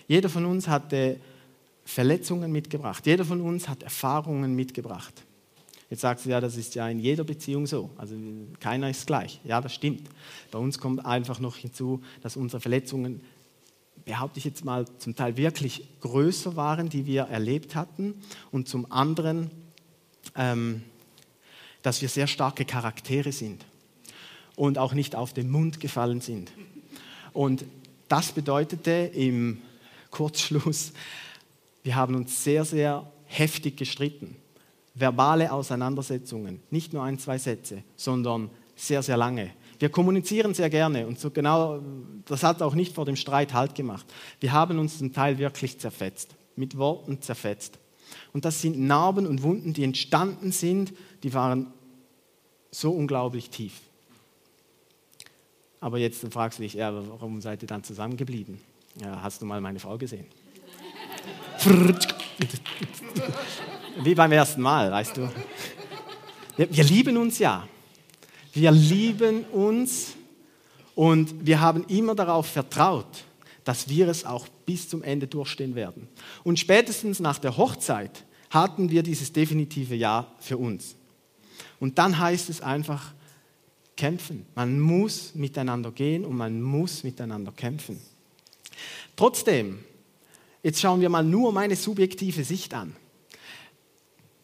Jeder 0.08 0.30
von 0.30 0.46
uns 0.46 0.68
hatte 0.68 1.20
Verletzungen 1.84 2.52
mitgebracht. 2.52 3.06
Jeder 3.06 3.26
von 3.26 3.42
uns 3.42 3.68
hat 3.68 3.84
Erfahrungen 3.84 4.56
mitgebracht. 4.56 5.26
Jetzt 5.90 6.02
sagt 6.02 6.22
sie, 6.22 6.30
ja, 6.30 6.40
das 6.40 6.56
ist 6.56 6.76
ja 6.76 6.88
in 6.88 7.00
jeder 7.00 7.24
Beziehung 7.24 7.66
so. 7.66 7.90
Also 7.98 8.16
keiner 8.60 8.90
ist 8.90 9.08
gleich. 9.08 9.40
Ja, 9.44 9.60
das 9.60 9.74
stimmt. 9.74 10.08
Bei 10.52 10.60
uns 10.60 10.78
kommt 10.78 11.06
einfach 11.06 11.40
noch 11.40 11.58
hinzu, 11.58 12.02
dass 12.22 12.38
unsere 12.38 12.62
Verletzungen, 12.62 13.22
behaupte 14.06 14.40
ich 14.40 14.46
jetzt 14.46 14.64
mal, 14.64 14.86
zum 15.00 15.16
Teil 15.16 15.36
wirklich 15.38 15.88
größer 16.02 16.56
waren, 16.56 16.90
die 16.90 17.06
wir 17.06 17.24
erlebt 17.24 17.76
hatten. 17.76 18.16
Und 18.52 18.68
zum 18.68 18.92
anderen, 18.92 19.50
ähm, 20.36 20.84
dass 21.82 22.02
wir 22.02 22.10
sehr 22.10 22.28
starke 22.28 22.66
Charaktere 22.66 23.32
sind. 23.32 23.66
und 24.60 24.78
auch 24.78 24.94
nicht 24.94 25.16
auf 25.16 25.32
den 25.32 25.50
Mund 25.50 25.80
gefallen 25.80 26.20
sind. 26.20 26.52
Und 27.32 27.64
das 28.10 28.34
bedeutete 28.34 28.92
im 28.92 29.62
Kurzschluss, 30.12 30.92
wir 31.82 31.96
haben 31.96 32.14
uns 32.14 32.44
sehr, 32.44 32.66
sehr 32.66 33.10
heftig 33.24 33.78
gestritten. 33.78 34.36
Verbale 35.00 35.52
Auseinandersetzungen, 35.52 36.62
nicht 36.70 36.94
nur 36.94 37.04
ein, 37.04 37.20
zwei 37.20 37.38
Sätze, 37.38 37.84
sondern 37.96 38.50
sehr, 38.76 39.02
sehr 39.04 39.18
lange. 39.18 39.52
Wir 39.80 39.90
kommunizieren 39.90 40.54
sehr 40.54 40.70
gerne 40.70 41.08
und 41.08 41.20
so 41.20 41.32
genau, 41.32 41.82
das 42.26 42.44
hat 42.44 42.62
auch 42.62 42.76
nicht 42.76 42.94
vor 42.94 43.06
dem 43.06 43.16
Streit 43.16 43.54
Halt 43.54 43.76
gemacht. 43.76 44.06
Wir 44.40 44.52
haben 44.52 44.78
uns 44.78 44.98
zum 44.98 45.14
Teil 45.14 45.38
wirklich 45.38 45.80
zerfetzt, 45.80 46.36
mit 46.56 46.78
Worten 46.78 47.22
zerfetzt. 47.22 47.80
Und 48.34 48.46
das 48.46 48.62
sind 48.62 48.80
Narben 48.80 49.26
und 49.26 49.44
Wunden, 49.44 49.74
die 49.74 49.84
entstanden 49.84 50.52
sind, 50.52 50.94
die 51.24 51.34
waren 51.34 51.68
so 52.72 52.92
unglaublich 52.92 53.50
tief. 53.50 53.82
Aber 55.80 55.98
jetzt 55.98 56.26
fragst 56.32 56.60
du 56.60 56.64
dich, 56.64 56.74
ja, 56.74 56.94
warum 57.10 57.40
seid 57.42 57.62
ihr 57.62 57.68
dann 57.68 57.84
zusammengeblieben? 57.84 58.60
Ja, 59.02 59.22
hast 59.22 59.42
du 59.42 59.46
mal 59.46 59.62
meine 59.62 59.80
Frau 59.80 59.98
gesehen? 59.98 60.26
Wie 63.98 64.16
beim 64.16 64.32
ersten 64.32 64.62
Mal, 64.62 64.92
weißt 64.92 65.18
du. 65.18 65.30
Wir 66.58 66.84
lieben 66.84 67.18
uns 67.18 67.40
ja. 67.40 67.68
Wir 68.54 68.72
lieben 68.72 69.44
uns 69.46 70.16
und 70.96 71.46
wir 71.46 71.62
haben 71.62 71.86
immer 71.86 72.16
darauf 72.16 72.48
vertraut, 72.48 73.24
dass 73.64 73.88
wir 73.88 74.08
es 74.08 74.26
auch 74.26 74.48
bis 74.66 74.90
zum 74.90 75.04
Ende 75.04 75.28
durchstehen 75.28 75.76
werden. 75.76 76.08
Und 76.44 76.60
spätestens 76.60 77.20
nach 77.20 77.40
der 77.40 77.58
Hochzeit 77.58 78.26
hatten 78.50 78.90
wir 78.90 79.04
dieses 79.04 79.32
definitive 79.32 79.96
Ja 79.96 80.28
für 80.40 80.58
uns. 80.58 80.96
Und 81.80 81.98
dann 81.98 82.18
heißt 82.18 82.50
es 82.50 82.62
einfach 82.62 83.14
kämpfen. 83.96 84.46
Man 84.56 84.80
muss 84.80 85.36
miteinander 85.36 85.92
gehen 85.92 86.26
und 86.26 86.36
man 86.36 86.62
muss 86.62 87.04
miteinander 87.04 87.52
kämpfen. 87.52 88.00
Trotzdem, 89.16 89.80
jetzt 90.64 90.80
schauen 90.80 91.02
wir 91.02 91.10
mal 91.10 91.24
nur 91.24 91.52
meine 91.52 91.76
subjektive 91.76 92.44
Sicht 92.44 92.74
an 92.74 92.96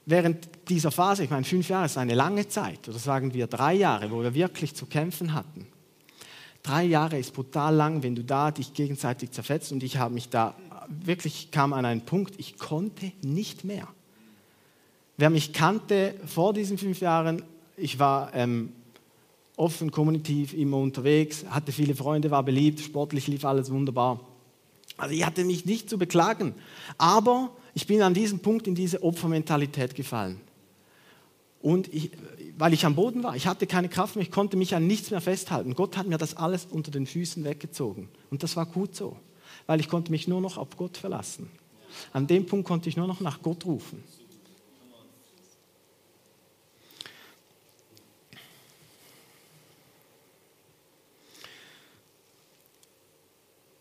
während 0.05 0.47
dieser 0.69 0.91
Phase, 0.91 1.23
ich 1.23 1.29
meine, 1.29 1.45
fünf 1.45 1.69
Jahre 1.69 1.85
ist 1.85 1.97
eine 1.97 2.15
lange 2.15 2.47
Zeit, 2.47 2.87
oder 2.87 2.99
sagen 2.99 3.33
wir 3.33 3.47
drei 3.47 3.73
Jahre, 3.73 4.11
wo 4.11 4.21
wir 4.21 4.33
wirklich 4.33 4.75
zu 4.75 4.85
kämpfen 4.85 5.33
hatten. 5.33 5.67
Drei 6.63 6.83
Jahre 6.83 7.19
ist 7.19 7.33
brutal 7.33 7.75
lang, 7.75 8.01
wenn 8.01 8.15
du 8.15 8.23
da 8.23 8.51
dich 8.51 8.73
gegenseitig 8.73 9.31
zerfetzt 9.31 9.71
und 9.71 9.83
ich 9.83 9.97
habe 9.97 10.13
mich 10.13 10.29
da 10.29 10.55
wirklich 10.89 11.51
kam 11.51 11.73
an 11.73 11.85
einen 11.85 12.01
Punkt, 12.01 12.35
ich 12.37 12.57
konnte 12.57 13.11
nicht 13.23 13.63
mehr. 13.63 13.87
Wer 15.17 15.29
mich 15.29 15.53
kannte 15.53 16.15
vor 16.25 16.53
diesen 16.53 16.77
fünf 16.77 16.99
Jahren, 17.01 17.43
ich 17.77 17.99
war 17.99 18.33
ähm, 18.33 18.73
offen, 19.55 19.91
kommunikativ, 19.91 20.53
immer 20.53 20.77
unterwegs, 20.77 21.45
hatte 21.49 21.71
viele 21.71 21.95
Freunde, 21.95 22.31
war 22.31 22.43
beliebt, 22.43 22.79
sportlich 22.79 23.27
lief 23.27 23.45
alles 23.45 23.71
wunderbar. 23.71 24.19
Also 24.97 25.13
ich 25.13 25.25
hatte 25.25 25.43
mich 25.43 25.65
nicht 25.65 25.89
zu 25.89 25.97
beklagen, 25.97 26.53
aber 26.97 27.51
ich 27.75 27.85
bin 27.85 28.01
an 28.01 28.13
diesem 28.13 28.39
Punkt 28.39 28.67
in 28.67 28.73
diese 28.73 29.03
Opfermentalität 29.03 29.95
gefallen. 29.95 30.39
Und 31.61 31.93
ich, 31.93 32.09
weil 32.57 32.73
ich 32.73 32.85
am 32.85 32.95
Boden 32.95 33.21
war, 33.21 33.35
ich 33.35 33.47
hatte 33.47 33.67
keine 33.67 33.89
Kraft 33.89 34.15
mehr, 34.15 34.23
ich 34.23 34.31
konnte 34.31 34.55
mich 34.55 34.73
an 34.75 34.87
nichts 34.87 35.11
mehr 35.11 35.19
festhalten. 35.19 35.75
Gott 35.75 35.97
hat 35.97 36.07
mir 36.07 36.17
das 36.17 36.37
alles 36.37 36.65
unter 36.71 36.89
den 36.89 37.05
Füßen 37.05 37.43
weggezogen. 37.43 38.07
Und 38.31 38.43
das 38.43 38.55
war 38.55 38.65
gut 38.65 38.95
so, 38.95 39.17
weil 39.67 39.81
ich 39.81 39.89
konnte 39.89 40.09
mich 40.09 40.25
nur 40.25 40.39
noch 40.39 40.57
auf 40.57 40.77
Gott 40.77 40.95
verlassen. 40.95 41.49
An 42.13 42.27
dem 42.27 42.45
Punkt 42.45 42.65
konnte 42.65 42.87
ich 42.87 42.95
nur 42.95 43.07
noch 43.07 43.19
nach 43.19 43.41
Gott 43.41 43.65
rufen. 43.65 44.01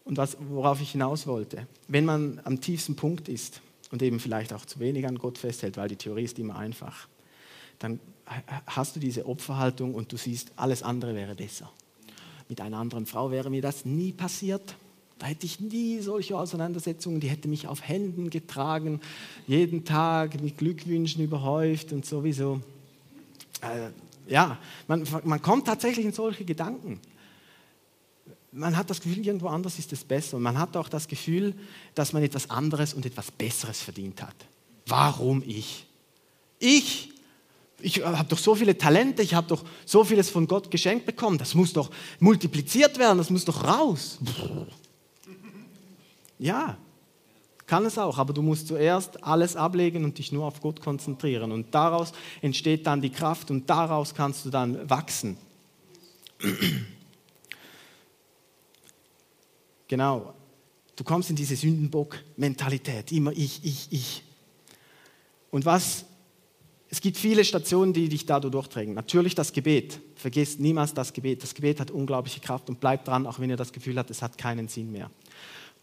Und 0.05 0.17
was, 0.17 0.37
worauf 0.41 0.81
ich 0.81 0.91
hinaus 0.91 1.29
wollte, 1.29 1.69
wenn 1.87 2.05
man 2.05 2.41
am 2.45 2.61
tiefsten 2.61 2.97
Punkt 2.97 3.29
ist, 3.29 3.61
und 3.95 4.03
eben 4.03 4.19
vielleicht 4.19 4.53
auch 4.53 4.65
zu 4.65 4.81
wenig 4.81 5.07
an 5.07 5.19
Gott 5.19 5.39
festhält, 5.39 5.77
weil 5.77 5.89
die 5.89 5.95
Theorie 5.95 6.25
ist 6.25 6.41
immer 6.41 6.57
einfach, 6.57 7.07
dann 7.79 8.01
hast 8.67 8.97
du 8.97 8.99
diese 8.99 9.25
Opferhaltung 9.25 9.95
und 9.95 10.11
du 10.11 10.17
siehst, 10.17 10.51
alles 10.57 10.83
andere 10.83 11.15
wäre 11.15 11.37
besser. 11.37 11.71
Mit 12.49 12.61
einer 12.61 12.79
anderen 12.79 13.07
Frau 13.07 13.31
wäre 13.31 13.51
mir 13.51 13.63
das 13.63 13.85
nie 13.85 14.11
passiert. 14.11 14.75
Da 15.21 15.27
hätte 15.27 15.47
ich 15.47 15.61
nie 15.61 16.01
solche 16.01 16.37
Auseinandersetzungen, 16.37 17.21
die 17.21 17.29
hätte 17.29 17.47
mich 17.47 17.69
auf 17.69 17.87
Händen 17.87 18.31
getragen, 18.31 19.01
jeden 19.47 19.85
Tag 19.85 20.43
mit 20.43 20.59
Glückwünschen 20.59 21.23
überhäuft 21.23 21.93
und 21.93 22.05
sowieso. 22.05 22.63
Äh, 23.61 23.91
ja, 24.27 24.59
man, 24.89 25.07
man 25.23 25.41
kommt 25.41 25.69
tatsächlich 25.69 26.05
in 26.05 26.13
solche 26.13 26.45
Gedanken 26.45 26.99
man 28.55 28.77
hat 28.77 28.89
das 28.89 29.01
Gefühl, 29.01 29.27
irgendwo 29.27 29.49
anders 29.49 29.79
ist 29.79 29.93
es 29.93 30.05
besser. 30.05 30.37
Und 30.37 30.45
man 30.45 30.59
hat 30.59 30.77
auch 30.77 30.89
das 30.89 31.09
Gefühl, 31.09 31.55
dass 31.95 32.13
man 32.13 32.23
etwas 32.23 32.49
anderes 32.51 32.95
und 32.95 33.05
etwas 33.05 33.31
Besseres 33.31 33.81
verdient 33.81 34.23
hat. 34.23 34.37
Warum 34.87 35.43
ich? 35.45 35.87
Ich? 36.59 37.11
Ich 37.81 38.03
habe 38.03 38.29
doch 38.29 38.39
so 38.39 38.55
viele 38.55 38.79
Talente, 38.79 39.23
ich 39.23 39.35
habe 39.35 39.49
doch 39.49 39.65
so 39.85 40.05
vieles 40.05 40.31
von 40.31 40.47
Gott 40.47 40.71
geschenkt 40.71 41.05
bekommen. 41.05 41.37
Das 41.37 41.55
muss 41.55 41.73
doch 41.73 41.91
multipliziert 42.21 42.99
werden, 42.99 43.19
das 43.19 43.31
muss 43.31 43.45
doch 43.45 43.65
raus. 43.65 44.19
Ja, 46.37 46.77
kann 47.65 47.87
es 47.87 47.97
auch, 47.97 48.19
aber 48.19 48.33
du 48.33 48.43
musst 48.43 48.67
zuerst 48.67 49.23
alles 49.23 49.55
ablegen 49.55 50.05
und 50.05 50.19
dich 50.19 50.33
nur 50.33 50.45
auf 50.45 50.61
Gott 50.61 50.81
konzentrieren. 50.81 51.53
Und 51.53 51.73
daraus 51.73 52.13
entsteht 52.43 52.87
dann 52.89 53.01
die 53.01 53.11
Kraft 53.11 53.53
und 53.53 53.71
daraus 53.71 54.15
kannst 54.15 54.45
du 54.45 54.51
dann 54.51 54.91
wachsen. 54.91 55.39
Genau. 59.89 60.35
Du 60.97 61.05
kommst 61.05 61.31
in 61.31 61.37
diese 61.37 61.57
Sündenbock-Mentalität. 61.57 63.13
Immer 63.13 63.33
ich, 63.33 63.65
ich, 63.65 63.89
ich. 63.91 64.23
Und 65.51 65.65
was, 65.65 66.05
es 66.89 67.01
gibt 67.01 67.17
viele 67.17 67.45
Stationen, 67.45 67.93
die 67.93 68.09
dich 68.09 68.27
da 68.27 68.39
durchträgen. 68.39 68.95
Natürlich 68.95 69.35
das 69.35 69.53
Gebet. 69.53 70.01
Vergesst 70.15 70.61
niemals 70.61 70.95
das 70.95 71.13
Gebet. 71.13 71.43
Das 71.43 71.55
Gebet 71.55 71.81
hat 71.81 71.91
unglaubliche 71.91 72.41
Kraft 72.41 72.69
und 72.69 72.81
bleibt 72.81 73.09
dran, 73.09 73.27
auch 73.27 73.41
wenn 73.41 73.51
ihr 73.51 73.57
das 73.57 73.73
Gefühl 73.73 73.99
habt, 73.99 74.11
es 74.11 74.23
hat 74.23 74.39
keinen 74.39 74.69
Sinn 74.69 74.93
mehr 74.93 75.11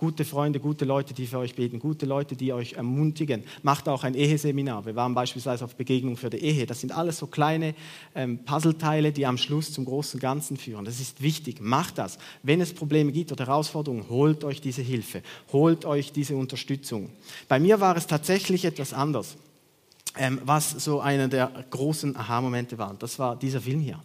gute 0.01 0.25
Freunde, 0.25 0.59
gute 0.59 0.83
Leute, 0.83 1.13
die 1.13 1.27
für 1.27 1.37
euch 1.37 1.53
beten, 1.53 1.77
gute 1.77 2.07
Leute, 2.07 2.35
die 2.35 2.51
euch 2.53 2.73
ermutigen. 2.73 3.43
Macht 3.61 3.87
auch 3.87 4.03
ein 4.03 4.15
Eheseminar. 4.15 4.83
Wir 4.83 4.95
waren 4.95 5.13
beispielsweise 5.13 5.63
auf 5.63 5.75
Begegnung 5.75 6.17
für 6.17 6.31
die 6.31 6.37
Ehe. 6.37 6.65
Das 6.65 6.81
sind 6.81 6.91
alles 6.91 7.19
so 7.19 7.27
kleine 7.27 7.75
ähm, 8.15 8.43
Puzzleteile, 8.43 9.11
die 9.11 9.27
am 9.27 9.37
Schluss 9.37 9.71
zum 9.71 9.85
großen 9.85 10.19
Ganzen 10.19 10.57
führen. 10.57 10.85
Das 10.85 10.99
ist 10.99 11.21
wichtig. 11.21 11.61
Macht 11.61 11.99
das. 11.99 12.17
Wenn 12.41 12.61
es 12.61 12.73
Probleme 12.73 13.11
gibt 13.11 13.31
oder 13.31 13.45
Herausforderungen, 13.45 14.09
holt 14.09 14.43
euch 14.43 14.59
diese 14.59 14.81
Hilfe, 14.81 15.21
holt 15.53 15.85
euch 15.85 16.11
diese 16.11 16.35
Unterstützung. 16.35 17.11
Bei 17.47 17.59
mir 17.59 17.79
war 17.79 17.95
es 17.95 18.07
tatsächlich 18.07 18.65
etwas 18.65 18.93
anders, 18.93 19.37
ähm, 20.17 20.41
was 20.43 20.71
so 20.71 20.99
einer 20.99 21.27
der 21.27 21.51
großen 21.69 22.17
Aha-Momente 22.17 22.79
war. 22.79 22.95
Das 22.97 23.19
war 23.19 23.35
dieser 23.35 23.61
Film 23.61 23.81
hier. 23.81 23.99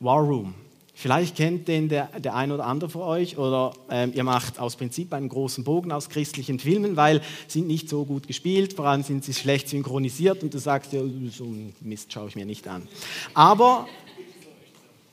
War 0.00 0.20
Room. 0.20 0.54
Vielleicht 1.00 1.36
kennt 1.36 1.68
den 1.68 1.88
der, 1.88 2.06
der 2.18 2.34
ein 2.34 2.50
oder 2.50 2.66
andere 2.66 2.90
von 2.90 3.02
euch 3.02 3.38
oder 3.38 3.72
ähm, 3.88 4.10
ihr 4.16 4.24
macht 4.24 4.58
aus 4.58 4.74
Prinzip 4.74 5.12
einen 5.14 5.28
großen 5.28 5.62
Bogen 5.62 5.92
aus 5.92 6.08
christlichen 6.08 6.58
Filmen, 6.58 6.96
weil 6.96 7.20
sie 7.46 7.60
nicht 7.60 7.88
so 7.88 8.04
gut 8.04 8.26
gespielt, 8.26 8.72
vor 8.72 8.86
allem 8.86 9.04
sind 9.04 9.24
sie 9.24 9.32
schlecht 9.32 9.68
synchronisiert 9.68 10.42
und 10.42 10.52
du 10.52 10.58
sagst, 10.58 10.92
ja, 10.92 11.00
so 11.30 11.44
ein 11.44 11.72
Mist 11.82 12.12
schaue 12.12 12.26
ich 12.26 12.34
mir 12.34 12.44
nicht 12.44 12.66
an. 12.66 12.88
Aber 13.32 13.86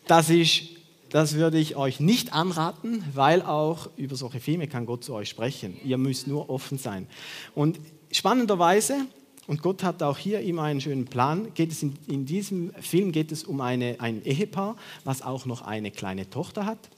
das, 0.07 0.31
ist, 0.31 0.63
das 1.11 1.35
würde 1.35 1.59
ich 1.59 1.75
euch 1.75 1.99
nicht 1.99 2.33
anraten, 2.33 3.03
weil 3.13 3.43
auch 3.43 3.87
über 3.95 4.15
solche 4.15 4.39
Filme 4.39 4.67
kann 4.67 4.87
Gott 4.87 5.03
zu 5.03 5.13
euch 5.13 5.29
sprechen. 5.29 5.77
Ihr 5.85 5.99
müsst 5.99 6.25
nur 6.25 6.49
offen 6.49 6.79
sein. 6.79 7.05
Und 7.53 7.79
spannenderweise 8.11 9.05
und 9.47 9.61
Gott 9.61 9.83
hat 9.83 10.01
auch 10.01 10.17
hier 10.17 10.41
immer 10.41 10.63
einen 10.63 10.81
schönen 10.81 11.05
Plan. 11.05 11.53
Geht 11.53 11.71
es 11.71 11.83
in, 11.83 11.93
in 12.07 12.25
diesem 12.25 12.73
Film 12.81 13.11
geht 13.11 13.31
es 13.31 13.43
um 13.43 13.61
eine, 13.61 13.97
ein 13.99 14.23
Ehepaar, 14.23 14.75
was 15.03 15.21
auch 15.21 15.45
noch 15.45 15.61
eine 15.61 15.91
kleine 15.91 16.29
Tochter 16.29 16.65
hat. 16.65 16.89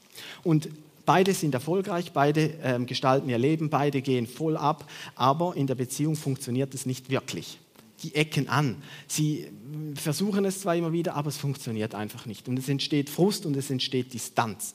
Und 0.44 0.68
beide 1.04 1.34
sind 1.34 1.54
erfolgreich, 1.54 2.12
beide 2.12 2.54
ähm, 2.62 2.86
gestalten 2.86 3.28
ihr 3.28 3.38
Leben, 3.38 3.68
beide 3.68 4.00
gehen 4.00 4.26
voll 4.26 4.56
ab, 4.56 4.90
aber 5.14 5.56
in 5.56 5.66
der 5.66 5.74
Beziehung 5.74 6.16
funktioniert 6.16 6.74
es 6.74 6.86
nicht 6.86 7.10
wirklich. 7.10 7.58
Die 8.02 8.14
ecken 8.14 8.48
an. 8.48 8.76
Sie 9.08 9.48
versuchen 9.94 10.44
es 10.44 10.60
zwar 10.60 10.76
immer 10.76 10.92
wieder, 10.92 11.16
aber 11.16 11.28
es 11.28 11.36
funktioniert 11.36 11.94
einfach 11.94 12.26
nicht. 12.26 12.48
Und 12.48 12.58
es 12.58 12.68
entsteht 12.68 13.10
Frust 13.10 13.44
und 13.44 13.56
es 13.56 13.70
entsteht 13.70 14.14
Distanz. 14.14 14.74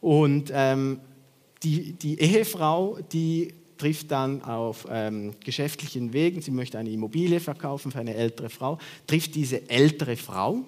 Und 0.00 0.50
ähm, 0.52 1.00
die, 1.62 1.92
die 1.92 2.20
Ehefrau, 2.20 2.98
die 3.12 3.52
trifft 3.78 4.10
dann 4.10 4.42
auf 4.42 4.86
ähm, 4.90 5.34
geschäftlichen 5.44 6.12
Wegen, 6.12 6.40
sie 6.42 6.50
möchte 6.50 6.78
eine 6.78 6.90
Immobilie 6.90 7.40
verkaufen 7.40 7.92
für 7.92 7.98
eine 7.98 8.14
ältere 8.14 8.50
Frau, 8.50 8.78
trifft 9.06 9.34
diese 9.34 9.68
ältere 9.68 10.16
Frau 10.16 10.64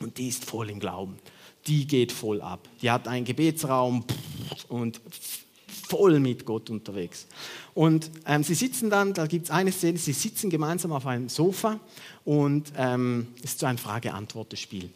und 0.00 0.18
die 0.18 0.28
ist 0.28 0.44
voll 0.44 0.70
im 0.70 0.80
Glauben. 0.80 1.18
Die 1.66 1.86
geht 1.86 2.12
voll 2.12 2.40
ab. 2.40 2.68
Die 2.80 2.90
hat 2.90 3.08
einen 3.08 3.24
Gebetsraum 3.24 4.04
und 4.68 5.00
voll 5.88 6.20
mit 6.20 6.44
Gott 6.44 6.70
unterwegs. 6.70 7.26
Und 7.74 8.10
ähm, 8.26 8.42
sie 8.42 8.54
sitzen 8.54 8.90
dann, 8.90 9.14
da 9.14 9.26
gibt 9.26 9.46
es 9.46 9.50
eine 9.50 9.72
Szene, 9.72 9.98
sie 9.98 10.12
sitzen 10.12 10.50
gemeinsam 10.50 10.92
auf 10.92 11.06
einem 11.06 11.28
Sofa 11.28 11.80
und 12.24 12.72
ähm, 12.76 13.28
es 13.42 13.52
ist 13.52 13.60
so 13.60 13.66
ein 13.66 13.78
Frage-Antwort-Spiel. 13.78 14.90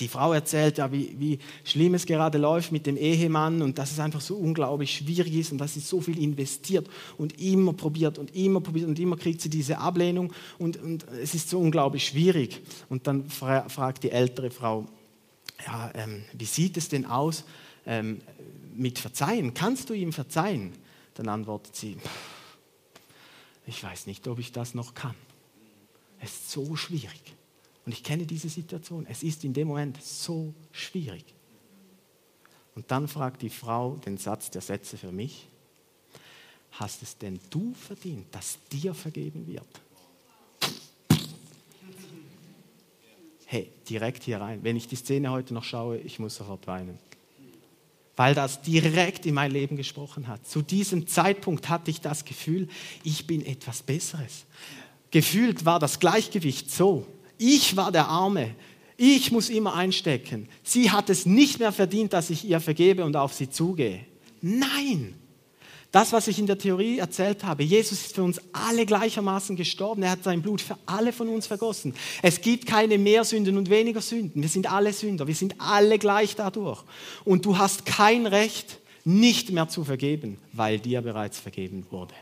Die 0.00 0.08
Frau 0.08 0.32
erzählt 0.32 0.78
ja, 0.78 0.90
wie, 0.90 1.14
wie 1.18 1.38
schlimm 1.64 1.94
es 1.94 2.06
gerade 2.06 2.38
läuft 2.38 2.72
mit 2.72 2.86
dem 2.86 2.96
Ehemann 2.96 3.62
und 3.62 3.78
dass 3.78 3.92
es 3.92 4.00
einfach 4.00 4.20
so 4.20 4.36
unglaublich 4.36 4.94
schwierig 4.96 5.34
ist 5.34 5.52
und 5.52 5.58
dass 5.58 5.74
sie 5.74 5.80
so 5.80 6.00
viel 6.00 6.18
investiert 6.18 6.88
und 7.18 7.40
immer 7.40 7.72
probiert 7.72 8.18
und 8.18 8.34
immer 8.34 8.60
probiert 8.60 8.88
und 8.88 8.98
immer 8.98 9.16
kriegt 9.16 9.40
sie 9.40 9.50
diese 9.50 9.78
Ablehnung 9.78 10.32
und, 10.58 10.78
und 10.78 11.06
es 11.22 11.34
ist 11.34 11.50
so 11.50 11.60
unglaublich 11.60 12.06
schwierig. 12.06 12.60
Und 12.88 13.06
dann 13.06 13.28
fra 13.28 13.68
fragt 13.68 14.02
die 14.02 14.10
ältere 14.10 14.50
Frau, 14.50 14.86
ja, 15.66 15.90
ähm, 15.94 16.22
wie 16.32 16.46
sieht 16.46 16.76
es 16.76 16.88
denn 16.88 17.04
aus 17.04 17.44
ähm, 17.86 18.20
mit 18.74 18.98
Verzeihen? 18.98 19.54
Kannst 19.54 19.90
du 19.90 19.94
ihm 19.94 20.12
verzeihen? 20.12 20.72
Dann 21.14 21.28
antwortet 21.28 21.76
sie, 21.76 21.96
ich 23.66 23.82
weiß 23.82 24.06
nicht, 24.06 24.26
ob 24.26 24.38
ich 24.38 24.52
das 24.52 24.74
noch 24.74 24.94
kann. 24.94 25.14
Es 26.18 26.32
ist 26.32 26.50
so 26.50 26.76
schwierig. 26.76 27.36
Und 27.90 27.94
ich 27.94 28.04
kenne 28.04 28.24
diese 28.24 28.48
Situation. 28.48 29.04
Es 29.10 29.24
ist 29.24 29.42
in 29.42 29.52
dem 29.52 29.66
Moment 29.66 30.00
so 30.00 30.54
schwierig. 30.70 31.24
Und 32.76 32.88
dann 32.92 33.08
fragt 33.08 33.42
die 33.42 33.50
Frau 33.50 33.96
den 33.96 34.16
Satz 34.16 34.48
der 34.48 34.60
Sätze 34.62 34.96
für 34.96 35.10
mich. 35.10 35.48
Hast 36.70 37.02
es 37.02 37.18
denn 37.18 37.40
du 37.50 37.74
verdient, 37.74 38.32
dass 38.32 38.58
dir 38.70 38.94
vergeben 38.94 39.44
wird? 39.48 39.66
Hey, 43.46 43.72
direkt 43.88 44.22
hier 44.22 44.40
rein. 44.40 44.62
Wenn 44.62 44.76
ich 44.76 44.86
die 44.86 44.94
Szene 44.94 45.32
heute 45.32 45.52
noch 45.52 45.64
schaue, 45.64 45.98
ich 45.98 46.20
muss 46.20 46.36
sofort 46.36 46.68
weinen. 46.68 46.96
Weil 48.14 48.36
das 48.36 48.62
direkt 48.62 49.26
in 49.26 49.34
mein 49.34 49.50
Leben 49.50 49.76
gesprochen 49.76 50.28
hat. 50.28 50.46
Zu 50.46 50.62
diesem 50.62 51.08
Zeitpunkt 51.08 51.68
hatte 51.68 51.90
ich 51.90 52.00
das 52.00 52.24
Gefühl, 52.24 52.68
ich 53.02 53.26
bin 53.26 53.44
etwas 53.44 53.82
Besseres. 53.82 54.44
Gefühlt 55.10 55.64
war 55.64 55.80
das 55.80 55.98
Gleichgewicht 55.98 56.70
so. 56.70 57.04
Ich 57.42 57.74
war 57.74 57.90
der 57.90 58.06
Arme. 58.06 58.54
Ich 58.98 59.32
muss 59.32 59.48
immer 59.48 59.74
einstecken. 59.74 60.46
Sie 60.62 60.90
hat 60.90 61.08
es 61.08 61.24
nicht 61.24 61.58
mehr 61.58 61.72
verdient, 61.72 62.12
dass 62.12 62.28
ich 62.28 62.44
ihr 62.44 62.60
vergebe 62.60 63.02
und 63.02 63.16
auf 63.16 63.32
sie 63.32 63.48
zugehe. 63.48 64.04
Nein! 64.42 65.14
Das, 65.90 66.12
was 66.12 66.28
ich 66.28 66.38
in 66.38 66.46
der 66.46 66.58
Theorie 66.58 66.98
erzählt 66.98 67.42
habe, 67.42 67.62
Jesus 67.62 68.02
ist 68.02 68.14
für 68.14 68.22
uns 68.22 68.42
alle 68.52 68.84
gleichermaßen 68.84 69.56
gestorben. 69.56 70.02
Er 70.02 70.10
hat 70.10 70.22
sein 70.22 70.42
Blut 70.42 70.60
für 70.60 70.76
alle 70.84 71.14
von 71.14 71.30
uns 71.30 71.46
vergossen. 71.46 71.94
Es 72.20 72.42
gibt 72.42 72.66
keine 72.66 72.98
mehr 72.98 73.24
Sünden 73.24 73.56
und 73.56 73.70
weniger 73.70 74.02
Sünden. 74.02 74.42
Wir 74.42 74.50
sind 74.50 74.70
alle 74.70 74.92
Sünder. 74.92 75.26
Wir 75.26 75.34
sind 75.34 75.54
alle 75.58 75.98
gleich 75.98 76.36
dadurch. 76.36 76.84
Und 77.24 77.46
du 77.46 77.56
hast 77.56 77.86
kein 77.86 78.26
Recht, 78.26 78.80
nicht 79.04 79.50
mehr 79.50 79.70
zu 79.70 79.82
vergeben, 79.82 80.36
weil 80.52 80.78
dir 80.78 81.00
bereits 81.00 81.40
vergeben 81.40 81.86
wurde. 81.88 82.14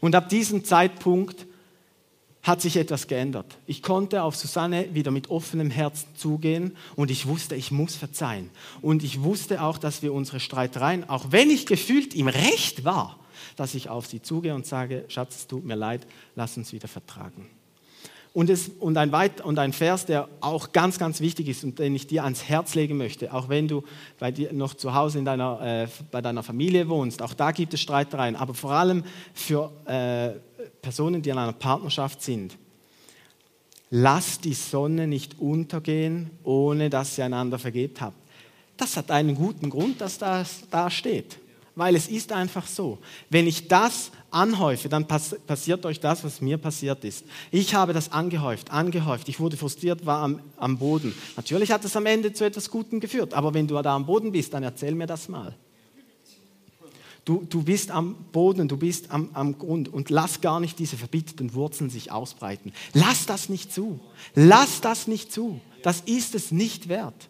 Und 0.00 0.14
ab 0.14 0.28
diesem 0.28 0.64
Zeitpunkt 0.64 1.46
hat 2.42 2.62
sich 2.62 2.76
etwas 2.76 3.06
geändert. 3.06 3.58
Ich 3.66 3.82
konnte 3.82 4.22
auf 4.22 4.34
Susanne 4.34 4.94
wieder 4.94 5.10
mit 5.10 5.28
offenem 5.28 5.70
Herzen 5.70 6.08
zugehen 6.16 6.76
und 6.96 7.10
ich 7.10 7.26
wusste, 7.26 7.54
ich 7.54 7.70
muss 7.70 7.96
verzeihen. 7.96 8.50
Und 8.80 9.04
ich 9.04 9.22
wusste 9.22 9.62
auch, 9.62 9.76
dass 9.76 10.02
wir 10.02 10.14
unsere 10.14 10.40
Streitereien, 10.40 11.08
auch 11.08 11.26
wenn 11.30 11.50
ich 11.50 11.66
gefühlt 11.66 12.14
im 12.14 12.28
Recht 12.28 12.84
war, 12.84 13.18
dass 13.56 13.74
ich 13.74 13.90
auf 13.90 14.06
sie 14.06 14.22
zugehe 14.22 14.54
und 14.54 14.64
sage, 14.64 15.04
Schatz, 15.08 15.36
es 15.36 15.46
tut 15.46 15.64
mir 15.64 15.74
leid, 15.74 16.06
lass 16.34 16.56
uns 16.56 16.72
wieder 16.72 16.88
vertragen. 16.88 17.46
Und, 18.32 18.48
es, 18.48 18.68
und, 18.78 18.96
ein 18.96 19.10
Weit, 19.10 19.40
und 19.40 19.58
ein 19.58 19.72
Vers, 19.72 20.06
der 20.06 20.28
auch 20.40 20.70
ganz, 20.72 20.98
ganz 20.98 21.20
wichtig 21.20 21.48
ist 21.48 21.64
und 21.64 21.80
den 21.80 21.96
ich 21.96 22.06
dir 22.06 22.22
ans 22.22 22.44
Herz 22.44 22.76
legen 22.76 22.96
möchte, 22.96 23.34
auch 23.34 23.48
wenn 23.48 23.66
du 23.66 23.82
bei 24.20 24.30
dir 24.30 24.52
noch 24.52 24.74
zu 24.74 24.94
Hause 24.94 25.18
in 25.18 25.24
deiner, 25.24 25.60
äh, 25.60 25.88
bei 26.12 26.22
deiner 26.22 26.44
Familie 26.44 26.88
wohnst, 26.88 27.22
auch 27.22 27.34
da 27.34 27.50
gibt 27.50 27.74
es 27.74 27.80
Streitereien, 27.80 28.36
aber 28.36 28.54
vor 28.54 28.70
allem 28.70 29.02
für 29.34 29.72
äh, 29.84 30.38
Personen, 30.80 31.22
die 31.22 31.30
in 31.30 31.38
einer 31.38 31.52
Partnerschaft 31.52 32.22
sind. 32.22 32.56
Lass 33.90 34.38
die 34.38 34.54
Sonne 34.54 35.08
nicht 35.08 35.40
untergehen, 35.40 36.30
ohne 36.44 36.88
dass 36.88 37.18
ihr 37.18 37.24
einander 37.24 37.58
vergebt 37.58 38.00
habt. 38.00 38.16
Das 38.76 38.96
hat 38.96 39.10
einen 39.10 39.34
guten 39.34 39.68
Grund, 39.70 40.00
dass 40.00 40.18
das 40.18 40.62
da 40.70 40.88
steht 40.88 41.36
weil 41.80 41.96
es 41.96 42.08
ist 42.08 42.32
einfach 42.32 42.66
so. 42.66 42.98
Wenn 43.30 43.46
ich 43.46 43.68
das 43.68 44.10
anhäufe, 44.30 44.88
dann 44.88 45.06
pass 45.06 45.36
passiert 45.46 45.84
euch 45.86 46.00
das, 46.00 46.24
was 46.24 46.40
mir 46.40 46.58
passiert 46.58 47.04
ist. 47.04 47.24
Ich 47.50 47.74
habe 47.74 47.92
das 47.92 48.12
angehäuft, 48.12 48.70
angehäuft. 48.70 49.28
Ich 49.28 49.40
wurde 49.40 49.56
frustriert, 49.56 50.06
war 50.06 50.22
am, 50.22 50.40
am 50.56 50.78
Boden. 50.78 51.14
Natürlich 51.36 51.70
hat 51.70 51.84
es 51.84 51.96
am 51.96 52.06
Ende 52.06 52.32
zu 52.32 52.44
etwas 52.44 52.70
Gutem 52.70 53.00
geführt, 53.00 53.34
aber 53.34 53.54
wenn 53.54 53.66
du 53.66 53.80
da 53.82 53.94
am 53.94 54.06
Boden 54.06 54.32
bist, 54.32 54.54
dann 54.54 54.62
erzähl 54.62 54.94
mir 54.94 55.06
das 55.06 55.28
mal. 55.28 55.54
Du, 57.24 57.46
du 57.48 57.62
bist 57.62 57.90
am 57.90 58.14
Boden, 58.32 58.66
du 58.66 58.76
bist 58.76 59.10
am, 59.10 59.28
am 59.34 59.58
Grund 59.58 59.92
und 59.92 60.10
lass 60.10 60.40
gar 60.40 60.58
nicht 60.58 60.78
diese 60.78 60.96
verbitterten 60.96 61.54
Wurzeln 61.54 61.90
sich 61.90 62.10
ausbreiten. 62.10 62.72
Lass 62.94 63.26
das 63.26 63.48
nicht 63.48 63.72
zu. 63.72 64.00
Lass 64.34 64.80
das 64.80 65.06
nicht 65.06 65.30
zu. 65.30 65.60
Das 65.82 66.00
ist 66.00 66.34
es 66.34 66.50
nicht 66.50 66.88
wert. 66.88 67.28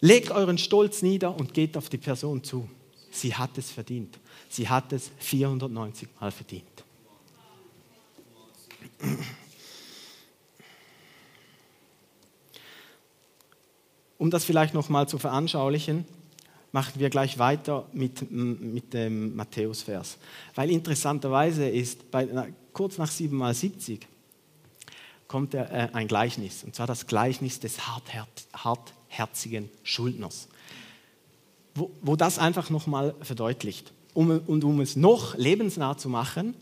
Legt 0.00 0.30
euren 0.30 0.58
Stolz 0.58 1.02
nieder 1.02 1.36
und 1.36 1.54
geht 1.54 1.76
auf 1.76 1.88
die 1.88 1.98
Person 1.98 2.42
zu. 2.42 2.68
Sie 3.10 3.34
hat 3.34 3.58
es 3.58 3.70
verdient. 3.70 4.18
Sie 4.48 4.68
hat 4.68 4.92
es 4.92 5.10
490 5.18 6.08
Mal 6.20 6.30
verdient. 6.30 6.84
Um 14.18 14.30
das 14.30 14.44
vielleicht 14.44 14.74
noch 14.74 14.88
mal 14.88 15.08
zu 15.08 15.18
veranschaulichen, 15.18 16.04
machen 16.72 17.00
wir 17.00 17.10
gleich 17.10 17.38
weiter 17.38 17.86
mit, 17.92 18.30
mit 18.30 18.92
dem 18.92 19.34
Matthäus-Vers. 19.34 20.18
Weil 20.54 20.70
interessanterweise 20.70 21.68
ist 21.68 22.10
bei, 22.10 22.52
kurz 22.72 22.98
nach 22.98 23.10
7 23.10 23.36
mal 23.36 23.54
70 23.54 24.06
kommt 25.26 25.54
äh, 25.54 25.88
ein 25.92 26.08
Gleichnis, 26.08 26.64
und 26.64 26.74
zwar 26.74 26.86
das 26.86 27.06
Gleichnis 27.06 27.60
des 27.60 27.78
hartherzigen 27.86 29.70
Schuldners 29.84 30.48
wo, 31.74 31.90
wo 32.02 32.16
das 32.16 32.38
einfach 32.38 32.70
nochmal 32.70 33.14
verdeutlicht. 33.22 33.92
Um, 34.12 34.40
und 34.46 34.64
um 34.64 34.80
es 34.80 34.96
noch 34.96 35.36
lebensnah 35.36 35.96
zu 35.96 36.08
machen, 36.08 36.54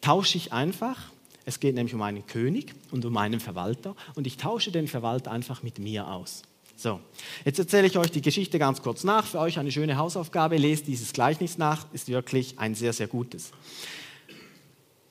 tausche 0.00 0.36
ich 0.38 0.52
einfach, 0.52 0.98
es 1.44 1.60
geht 1.60 1.74
nämlich 1.74 1.94
um 1.94 2.02
einen 2.02 2.26
König 2.26 2.74
und 2.90 3.04
um 3.04 3.16
einen 3.16 3.40
Verwalter, 3.40 3.94
und 4.14 4.26
ich 4.26 4.36
tausche 4.36 4.70
den 4.72 4.88
Verwalter 4.88 5.30
einfach 5.30 5.62
mit 5.62 5.78
mir 5.78 6.08
aus. 6.08 6.42
So, 6.80 7.00
jetzt 7.44 7.58
erzähle 7.58 7.88
ich 7.88 7.98
euch 7.98 8.12
die 8.12 8.22
Geschichte 8.22 8.56
ganz 8.60 8.80
kurz 8.82 9.02
nach. 9.02 9.26
Für 9.26 9.40
euch 9.40 9.58
eine 9.58 9.72
schöne 9.72 9.96
Hausaufgabe. 9.96 10.56
Lest 10.58 10.86
dieses 10.86 11.12
Gleichnis 11.12 11.58
nach, 11.58 11.86
ist 11.92 12.06
wirklich 12.06 12.56
ein 12.60 12.76
sehr, 12.76 12.92
sehr 12.92 13.08
gutes. 13.08 13.50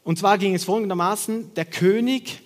Und 0.06 0.18
zwar 0.18 0.38
ging 0.38 0.56
es 0.56 0.64
folgendermaßen: 0.64 1.54
Der 1.56 1.66
König 1.66 2.40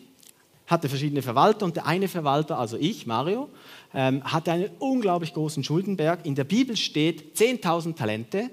hatte 0.65 0.89
verschiedene 0.89 1.21
Verwalter 1.21 1.65
und 1.65 1.75
der 1.75 1.85
eine 1.85 2.07
Verwalter, 2.07 2.57
also 2.57 2.77
ich, 2.77 3.05
Mario, 3.05 3.49
ähm, 3.93 4.23
hatte 4.23 4.53
einen 4.53 4.71
unglaublich 4.79 5.35
großen 5.35 5.63
Schuldenberg. 5.63 6.25
In 6.25 6.33
der 6.33 6.45
Bibel 6.45 6.75
steht 6.75 7.37
10.000 7.37 7.95
Talente. 7.95 8.49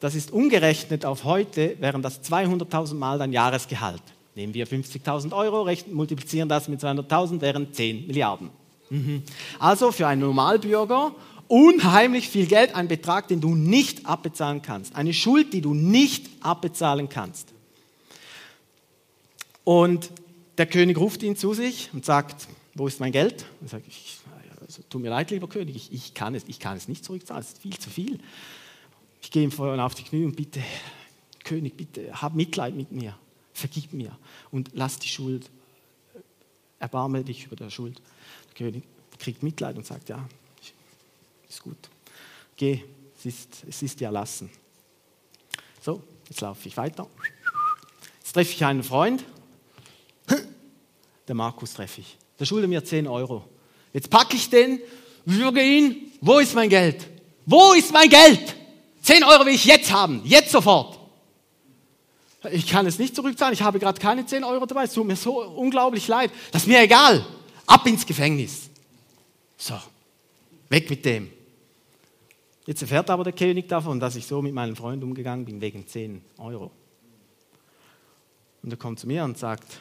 Das 0.00 0.14
ist 0.14 0.30
umgerechnet 0.32 1.04
auf 1.04 1.24
heute, 1.24 1.76
wären 1.80 2.02
das 2.02 2.22
200.000 2.22 2.94
Mal 2.94 3.18
dein 3.18 3.32
Jahresgehalt. 3.32 4.02
Nehmen 4.34 4.54
wir 4.54 4.66
50.000 4.66 5.32
Euro, 5.32 5.68
multiplizieren 5.90 6.48
das 6.48 6.68
mit 6.68 6.80
200.000, 6.80 7.40
wären 7.40 7.72
10 7.72 8.06
Milliarden. 8.06 8.50
Mhm. 8.90 9.22
Also 9.58 9.90
für 9.90 10.06
einen 10.06 10.20
Normalbürger 10.20 11.12
unheimlich 11.48 12.28
viel 12.28 12.46
Geld, 12.46 12.74
ein 12.74 12.86
Betrag, 12.86 13.26
den 13.26 13.40
du 13.40 13.54
nicht 13.54 14.06
abbezahlen 14.06 14.62
kannst. 14.62 14.94
Eine 14.94 15.12
Schuld, 15.12 15.52
die 15.52 15.60
du 15.60 15.74
nicht 15.74 16.28
abbezahlen 16.40 17.08
kannst. 17.08 17.52
Und 19.64 20.10
der 20.56 20.66
König 20.66 20.96
ruft 20.98 21.22
ihn 21.22 21.36
zu 21.36 21.54
sich 21.54 21.90
und 21.92 22.04
sagt, 22.04 22.48
wo 22.74 22.86
ist 22.86 23.00
mein 23.00 23.12
Geld? 23.12 23.46
Und 23.60 23.70
sagt, 23.70 23.86
ich 23.88 24.18
also, 24.60 24.82
tut 24.88 25.02
mir 25.02 25.10
leid, 25.10 25.30
lieber 25.30 25.48
König, 25.48 25.74
ich, 25.74 25.92
ich, 25.92 26.14
kann 26.14 26.34
es, 26.34 26.44
ich 26.46 26.60
kann 26.60 26.76
es 26.76 26.88
nicht 26.88 27.04
zurückzahlen, 27.04 27.42
es 27.42 27.54
ist 27.54 27.62
viel 27.62 27.78
zu 27.78 27.90
viel. 27.90 28.20
Ich 29.20 29.30
gehe 29.30 29.42
ihm 29.42 29.50
vorher 29.50 29.84
auf 29.84 29.94
die 29.94 30.04
Knie 30.04 30.24
und 30.24 30.36
bitte, 30.36 30.62
König, 31.44 31.76
bitte, 31.76 32.20
hab 32.20 32.34
Mitleid 32.34 32.74
mit 32.74 32.92
mir, 32.92 33.16
vergib 33.52 33.92
mir 33.92 34.16
und 34.50 34.70
lass 34.74 34.98
die 34.98 35.08
Schuld, 35.08 35.50
erbarme 36.78 37.24
dich 37.24 37.46
über 37.46 37.56
der 37.56 37.70
Schuld. 37.70 38.00
Der 38.48 38.54
König 38.54 38.84
kriegt 39.18 39.42
Mitleid 39.42 39.76
und 39.76 39.86
sagt, 39.86 40.08
ja, 40.08 40.26
ist 41.48 41.62
gut, 41.62 41.76
geh, 42.56 42.82
es 43.18 43.26
ist, 43.26 43.64
es 43.68 43.82
ist 43.82 44.00
dir 44.00 44.06
erlassen. 44.06 44.50
So, 45.80 46.02
jetzt 46.28 46.40
laufe 46.40 46.68
ich 46.68 46.76
weiter. 46.76 47.08
Jetzt 48.20 48.32
treffe 48.32 48.52
ich 48.52 48.64
einen 48.64 48.82
Freund, 48.82 49.24
der 51.28 51.34
Markus 51.34 51.74
treffe 51.74 52.00
ich. 52.00 52.16
Der 52.38 52.46
schuldet 52.46 52.70
mir 52.70 52.82
10 52.82 53.06
Euro. 53.06 53.44
Jetzt 53.92 54.10
packe 54.10 54.36
ich 54.36 54.48
den, 54.48 54.80
würge 55.24 55.62
ihn. 55.62 56.12
Wo 56.20 56.38
ist 56.38 56.54
mein 56.54 56.68
Geld? 56.68 57.06
Wo 57.44 57.72
ist 57.74 57.92
mein 57.92 58.08
Geld? 58.08 58.56
10 59.08 59.24
Euro 59.24 59.46
will 59.46 59.54
ich 59.54 59.64
jetzt 59.64 59.90
haben. 59.90 60.20
Jetzt 60.22 60.52
sofort. 60.52 60.98
Ich 62.52 62.66
kann 62.66 62.84
es 62.84 62.98
nicht 62.98 63.16
zurückzahlen. 63.16 63.54
Ich 63.54 63.62
habe 63.62 63.78
gerade 63.78 63.98
keine 63.98 64.26
10 64.26 64.44
Euro 64.44 64.66
dabei. 64.66 64.84
Es 64.84 64.92
tut 64.92 65.06
mir 65.06 65.16
so 65.16 65.42
unglaublich 65.42 66.06
leid. 66.08 66.30
Das 66.52 66.64
ist 66.64 66.68
mir 66.68 66.82
egal. 66.82 67.24
Ab 67.64 67.86
ins 67.86 68.04
Gefängnis. 68.04 68.68
So. 69.56 69.78
Weg 70.68 70.90
mit 70.90 71.06
dem. 71.06 71.30
Jetzt 72.66 72.82
erfährt 72.82 73.08
aber 73.08 73.24
der 73.24 73.32
König 73.32 73.66
davon, 73.66 73.98
dass 73.98 74.14
ich 74.14 74.26
so 74.26 74.42
mit 74.42 74.52
meinem 74.52 74.76
Freund 74.76 75.02
umgegangen 75.02 75.46
bin, 75.46 75.58
wegen 75.62 75.86
10 75.86 76.20
Euro. 76.36 76.70
Und 78.62 78.70
er 78.70 78.76
kommt 78.76 79.00
zu 79.00 79.06
mir 79.06 79.24
und 79.24 79.38
sagt, 79.38 79.80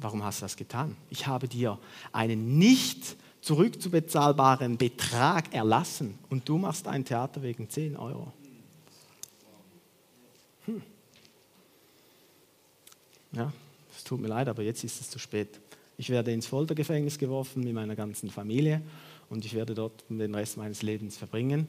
warum 0.00 0.24
hast 0.24 0.40
du 0.40 0.46
das 0.46 0.56
getan? 0.56 0.96
Ich 1.10 1.26
habe 1.26 1.46
dir 1.46 1.78
einen 2.10 2.56
nicht 2.56 3.18
zurückzubezahlbaren 3.42 4.78
Betrag 4.78 5.52
erlassen 5.52 6.18
und 6.30 6.48
du 6.48 6.56
machst 6.56 6.88
ein 6.88 7.04
Theater 7.04 7.42
wegen 7.42 7.68
10 7.68 7.98
Euro. 7.98 8.32
Ja, 13.34 13.52
es 13.96 14.04
tut 14.04 14.20
mir 14.20 14.28
leid, 14.28 14.48
aber 14.48 14.62
jetzt 14.62 14.84
ist 14.84 15.00
es 15.00 15.10
zu 15.10 15.18
spät. 15.18 15.60
Ich 15.98 16.10
werde 16.10 16.32
ins 16.32 16.46
Foltergefängnis 16.46 17.18
geworfen 17.18 17.64
mit 17.64 17.72
meiner 17.74 17.96
ganzen 17.96 18.30
Familie 18.30 18.82
und 19.30 19.44
ich 19.44 19.54
werde 19.54 19.74
dort 19.74 20.04
den 20.08 20.34
Rest 20.34 20.56
meines 20.56 20.82
Lebens 20.82 21.16
verbringen 21.16 21.68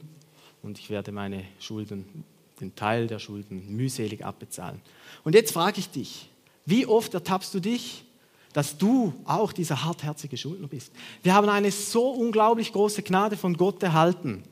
und 0.62 0.78
ich 0.78 0.90
werde 0.90 1.12
meine 1.12 1.44
Schulden, 1.60 2.24
den 2.60 2.74
Teil 2.74 3.06
der 3.06 3.18
Schulden 3.18 3.76
mühselig 3.76 4.24
abbezahlen. 4.24 4.80
Und 5.24 5.34
jetzt 5.34 5.52
frage 5.52 5.80
ich 5.80 5.88
dich, 5.90 6.28
wie 6.66 6.86
oft 6.86 7.12
ertappst 7.14 7.52
du 7.54 7.60
dich, 7.60 8.04
dass 8.52 8.78
du 8.78 9.12
auch 9.24 9.52
dieser 9.52 9.84
hartherzige 9.84 10.36
Schuldner 10.36 10.68
bist? 10.68 10.92
Wir 11.22 11.34
haben 11.34 11.48
eine 11.48 11.70
so 11.70 12.10
unglaublich 12.10 12.72
große 12.72 13.02
Gnade 13.02 13.36
von 13.36 13.56
Gott 13.56 13.82
erhalten. 13.82 14.42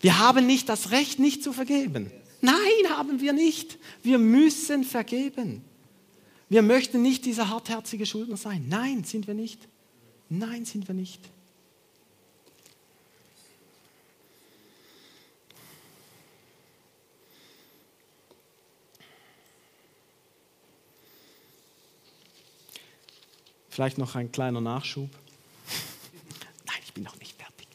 Wir 0.00 0.18
haben 0.18 0.46
nicht 0.46 0.68
das 0.68 0.90
Recht, 0.90 1.18
nicht 1.18 1.44
zu 1.44 1.52
vergeben. 1.52 2.10
Nein, 2.40 2.54
haben 2.90 3.20
wir 3.20 3.32
nicht. 3.32 3.78
Wir 4.02 4.18
müssen 4.18 4.82
vergeben. 4.82 5.62
Wir 6.52 6.60
möchten 6.60 7.00
nicht 7.00 7.24
dieser 7.24 7.48
hartherzige 7.48 8.04
Schuldner 8.04 8.36
sein. 8.36 8.66
Nein, 8.68 9.04
sind 9.04 9.26
wir 9.26 9.32
nicht. 9.32 9.66
Nein, 10.28 10.66
sind 10.66 10.86
wir 10.86 10.94
nicht. 10.94 11.18
Vielleicht 23.70 23.96
noch 23.96 24.14
ein 24.14 24.30
kleiner 24.30 24.60
Nachschub. 24.60 25.08
Nein, 26.66 26.76
ich 26.84 26.92
bin 26.92 27.04
noch 27.04 27.18
nicht 27.18 27.34
fertig. 27.34 27.66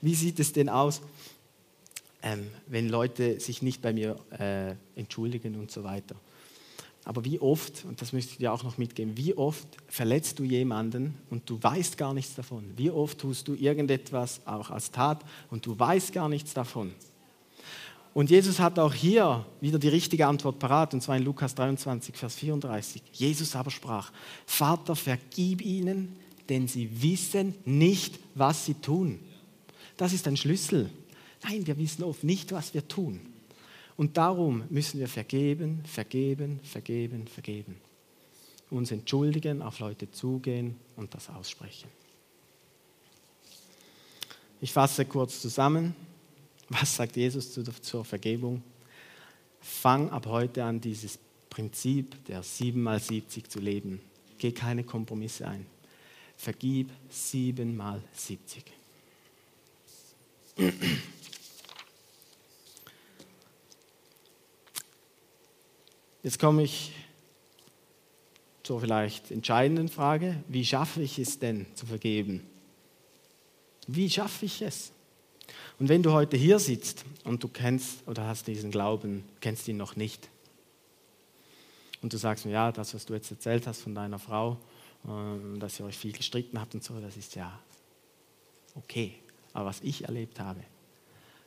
Wie 0.00 0.14
sieht 0.14 0.38
es 0.38 0.52
denn 0.52 0.68
aus, 0.68 1.02
ähm, 2.22 2.48
wenn 2.66 2.88
Leute 2.88 3.40
sich 3.40 3.62
nicht 3.62 3.82
bei 3.82 3.92
mir 3.92 4.16
äh, 4.38 4.74
entschuldigen 4.98 5.56
und 5.56 5.70
so 5.70 5.84
weiter? 5.84 6.16
Aber 7.04 7.24
wie 7.24 7.40
oft, 7.40 7.84
und 7.84 8.00
das 8.00 8.12
müsste 8.12 8.32
ich 8.32 8.38
dir 8.38 8.52
auch 8.52 8.62
noch 8.62 8.78
mitgeben, 8.78 9.16
wie 9.16 9.34
oft 9.34 9.66
verletzt 9.88 10.38
du 10.38 10.44
jemanden 10.44 11.14
und 11.30 11.48
du 11.50 11.60
weißt 11.60 11.98
gar 11.98 12.14
nichts 12.14 12.36
davon? 12.36 12.64
Wie 12.76 12.90
oft 12.90 13.18
tust 13.18 13.48
du 13.48 13.54
irgendetwas 13.54 14.40
auch 14.46 14.70
als 14.70 14.90
Tat 14.90 15.24
und 15.50 15.66
du 15.66 15.76
weißt 15.76 16.12
gar 16.12 16.28
nichts 16.28 16.54
davon? 16.54 16.92
Und 18.14 18.30
Jesus 18.30 18.60
hat 18.60 18.78
auch 18.78 18.92
hier 18.92 19.44
wieder 19.60 19.78
die 19.78 19.88
richtige 19.88 20.26
Antwort 20.26 20.58
parat, 20.58 20.92
und 20.92 21.02
zwar 21.02 21.16
in 21.16 21.24
Lukas 21.24 21.54
23, 21.54 22.14
Vers 22.14 22.34
34. 22.34 23.02
Jesus 23.12 23.56
aber 23.56 23.70
sprach, 23.70 24.12
Vater, 24.44 24.94
vergib 24.94 25.62
ihnen, 25.62 26.14
denn 26.48 26.68
sie 26.68 27.02
wissen 27.02 27.54
nicht, 27.64 28.18
was 28.34 28.66
sie 28.66 28.74
tun. 28.74 29.18
Das 29.96 30.12
ist 30.12 30.28
ein 30.28 30.36
Schlüssel. 30.36 30.90
Nein, 31.44 31.66
wir 31.66 31.76
wissen 31.78 32.04
oft 32.04 32.24
nicht, 32.24 32.52
was 32.52 32.72
wir 32.74 32.86
tun. 32.86 33.20
Und 33.96 34.16
darum 34.16 34.64
müssen 34.70 35.00
wir 35.00 35.08
vergeben, 35.08 35.82
vergeben, 35.84 36.60
vergeben, 36.62 37.26
vergeben. 37.26 37.76
Uns 38.70 38.90
entschuldigen, 38.90 39.60
auf 39.60 39.80
Leute 39.80 40.10
zugehen 40.10 40.76
und 40.96 41.14
das 41.14 41.28
aussprechen. 41.28 41.88
Ich 44.60 44.72
fasse 44.72 45.04
kurz 45.04 45.42
zusammen. 45.42 45.94
Was 46.68 46.96
sagt 46.96 47.16
Jesus 47.16 47.52
zur 47.82 48.04
Vergebung? 48.04 48.62
Fang 49.60 50.08
ab 50.10 50.26
heute 50.26 50.64
an, 50.64 50.80
dieses 50.80 51.18
Prinzip 51.50 52.24
der 52.24 52.42
7 52.42 52.82
mal 52.82 52.98
70 52.98 53.50
zu 53.50 53.60
leben. 53.60 54.00
Geh 54.38 54.52
keine 54.52 54.84
Kompromisse 54.84 55.46
ein. 55.46 55.66
Vergib 56.36 56.90
7 57.10 57.76
mal 57.76 58.02
70. 58.14 58.64
Jetzt 66.22 66.38
komme 66.38 66.62
ich 66.62 66.92
zur 68.62 68.80
vielleicht 68.80 69.32
entscheidenden 69.32 69.88
Frage. 69.88 70.42
Wie 70.46 70.64
schaffe 70.64 71.02
ich 71.02 71.18
es 71.18 71.38
denn 71.38 71.66
zu 71.74 71.86
vergeben? 71.86 72.46
Wie 73.88 74.08
schaffe 74.08 74.46
ich 74.46 74.62
es? 74.62 74.92
Und 75.80 75.88
wenn 75.88 76.02
du 76.02 76.12
heute 76.12 76.36
hier 76.36 76.60
sitzt 76.60 77.04
und 77.24 77.42
du 77.42 77.48
kennst 77.48 78.06
oder 78.06 78.26
hast 78.26 78.46
diesen 78.46 78.70
Glauben, 78.70 79.24
kennst 79.40 79.66
ihn 79.66 79.76
noch 79.76 79.96
nicht, 79.96 80.28
und 82.02 82.12
du 82.12 82.16
sagst 82.16 82.44
mir, 82.44 82.52
ja, 82.52 82.72
das, 82.72 82.94
was 82.94 83.06
du 83.06 83.14
jetzt 83.14 83.30
erzählt 83.30 83.66
hast 83.66 83.82
von 83.82 83.94
deiner 83.94 84.18
Frau, 84.18 84.58
äh, 85.04 85.58
dass 85.58 85.78
ihr 85.78 85.86
euch 85.86 85.96
viel 85.96 86.12
gestritten 86.12 86.60
habt 86.60 86.74
und 86.74 86.82
so, 86.82 87.00
das 87.00 87.16
ist 87.16 87.36
ja 87.36 87.58
okay. 88.74 89.14
Aber 89.52 89.66
was 89.66 89.80
ich 89.82 90.04
erlebt 90.04 90.40
habe, 90.40 90.60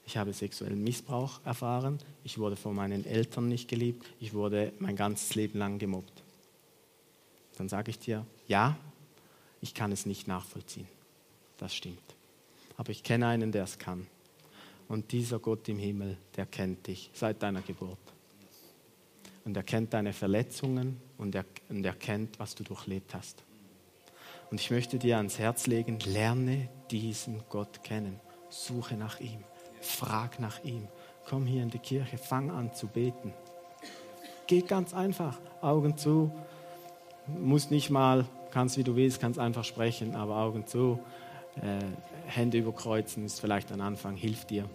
ich 0.05 0.17
habe 0.17 0.33
sexuellen 0.33 0.83
Missbrauch 0.83 1.39
erfahren, 1.45 1.99
ich 2.23 2.37
wurde 2.37 2.55
von 2.55 2.75
meinen 2.75 3.05
Eltern 3.05 3.47
nicht 3.47 3.67
geliebt, 3.67 4.05
ich 4.19 4.33
wurde 4.33 4.71
mein 4.79 4.95
ganzes 4.95 5.35
Leben 5.35 5.59
lang 5.59 5.79
gemobbt. 5.79 6.23
Dann 7.57 7.69
sage 7.69 7.91
ich 7.91 7.99
dir, 7.99 8.25
ja, 8.47 8.77
ich 9.61 9.73
kann 9.73 9.91
es 9.91 10.05
nicht 10.05 10.27
nachvollziehen. 10.27 10.87
Das 11.57 11.73
stimmt. 11.73 12.03
Aber 12.77 12.89
ich 12.89 13.03
kenne 13.03 13.27
einen, 13.27 13.51
der 13.51 13.63
es 13.63 13.79
kann. 13.79 14.07
Und 14.87 15.11
dieser 15.11 15.39
Gott 15.39 15.67
im 15.69 15.79
Himmel, 15.79 16.17
der 16.35 16.45
kennt 16.45 16.85
dich 16.85 17.09
seit 17.13 17.41
deiner 17.41 17.61
Geburt. 17.61 17.97
Und 19.45 19.55
er 19.55 19.63
kennt 19.63 19.93
deine 19.93 20.13
Verletzungen 20.13 20.99
und 21.17 21.33
er, 21.33 21.45
und 21.69 21.83
er 21.85 21.93
kennt, 21.93 22.37
was 22.39 22.55
du 22.55 22.63
durchlebt 22.63 23.13
hast. 23.15 23.43
Und 24.51 24.59
ich 24.59 24.69
möchte 24.69 24.99
dir 24.99 25.17
ans 25.17 25.39
Herz 25.39 25.65
legen, 25.65 25.99
lerne 25.99 26.69
diesen 26.91 27.43
Gott 27.49 27.83
kennen. 27.83 28.19
Suche 28.49 28.95
nach 28.95 29.19
ihm. 29.19 29.43
Frag 29.85 30.39
nach 30.39 30.63
ihm. 30.63 30.87
Komm 31.27 31.45
hier 31.45 31.63
in 31.63 31.69
die 31.69 31.79
Kirche, 31.79 32.17
fang 32.17 32.51
an 32.51 32.73
zu 32.73 32.87
beten. 32.87 33.33
Geht 34.47 34.67
ganz 34.67 34.93
einfach, 34.93 35.39
Augen 35.61 35.97
zu. 35.97 36.31
Muss 37.27 37.71
nicht 37.71 37.89
mal, 37.89 38.25
kannst 38.51 38.77
wie 38.77 38.83
du 38.83 38.95
willst, 38.95 39.19
kannst 39.19 39.39
einfach 39.39 39.63
sprechen, 39.63 40.15
aber 40.15 40.37
Augen 40.37 40.67
zu. 40.67 40.99
Äh, 41.61 41.79
Hände 42.27 42.57
überkreuzen 42.57 43.25
ist 43.25 43.39
vielleicht 43.39 43.71
ein 43.71 43.81
Anfang, 43.81 44.15
hilft 44.15 44.49
dir. 44.49 44.65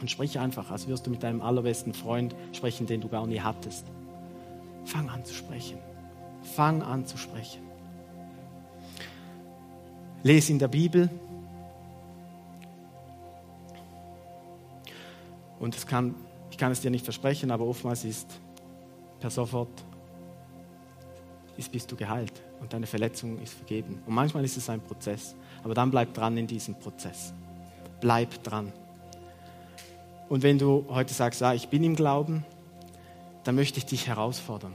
Und 0.00 0.10
sprich 0.10 0.38
einfach, 0.38 0.70
als 0.70 0.88
wirst 0.88 1.06
du 1.06 1.10
mit 1.10 1.22
deinem 1.22 1.42
allerbesten 1.42 1.92
Freund 1.92 2.34
sprechen, 2.52 2.86
den 2.86 3.00
du 3.00 3.08
gar 3.08 3.26
nie 3.26 3.40
hattest. 3.40 3.84
Fang 4.84 5.08
an 5.10 5.24
zu 5.24 5.34
sprechen. 5.34 5.78
Fang 6.42 6.82
an 6.82 7.06
zu 7.06 7.18
sprechen. 7.18 7.62
Lese 10.22 10.52
in 10.52 10.58
der 10.58 10.68
Bibel. 10.68 11.08
Und 15.58 15.86
kann, 15.86 16.14
ich 16.50 16.58
kann 16.58 16.72
es 16.72 16.80
dir 16.80 16.90
nicht 16.90 17.04
versprechen, 17.04 17.50
aber 17.50 17.64
oftmals 17.64 18.04
ist 18.04 18.40
per 19.20 19.30
sofort 19.30 19.84
ist, 21.56 21.72
bist 21.72 21.90
du 21.90 21.96
geheilt 21.96 22.32
und 22.60 22.72
deine 22.72 22.86
Verletzung 22.86 23.38
ist 23.40 23.52
vergeben. 23.52 24.00
Und 24.06 24.14
manchmal 24.14 24.44
ist 24.44 24.56
es 24.56 24.70
ein 24.70 24.80
Prozess. 24.80 25.34
Aber 25.64 25.74
dann 25.74 25.90
bleib 25.90 26.14
dran 26.14 26.36
in 26.36 26.46
diesem 26.46 26.78
Prozess. 26.78 27.34
Bleib 28.00 28.42
dran. 28.44 28.72
Und 30.28 30.42
wenn 30.42 30.58
du 30.58 30.86
heute 30.88 31.12
sagst, 31.12 31.40
ja, 31.40 31.52
ich 31.54 31.68
bin 31.68 31.82
im 31.82 31.96
Glauben, 31.96 32.44
dann 33.44 33.54
möchte 33.54 33.78
ich 33.78 33.86
dich 33.86 34.06
herausfordern. 34.06 34.74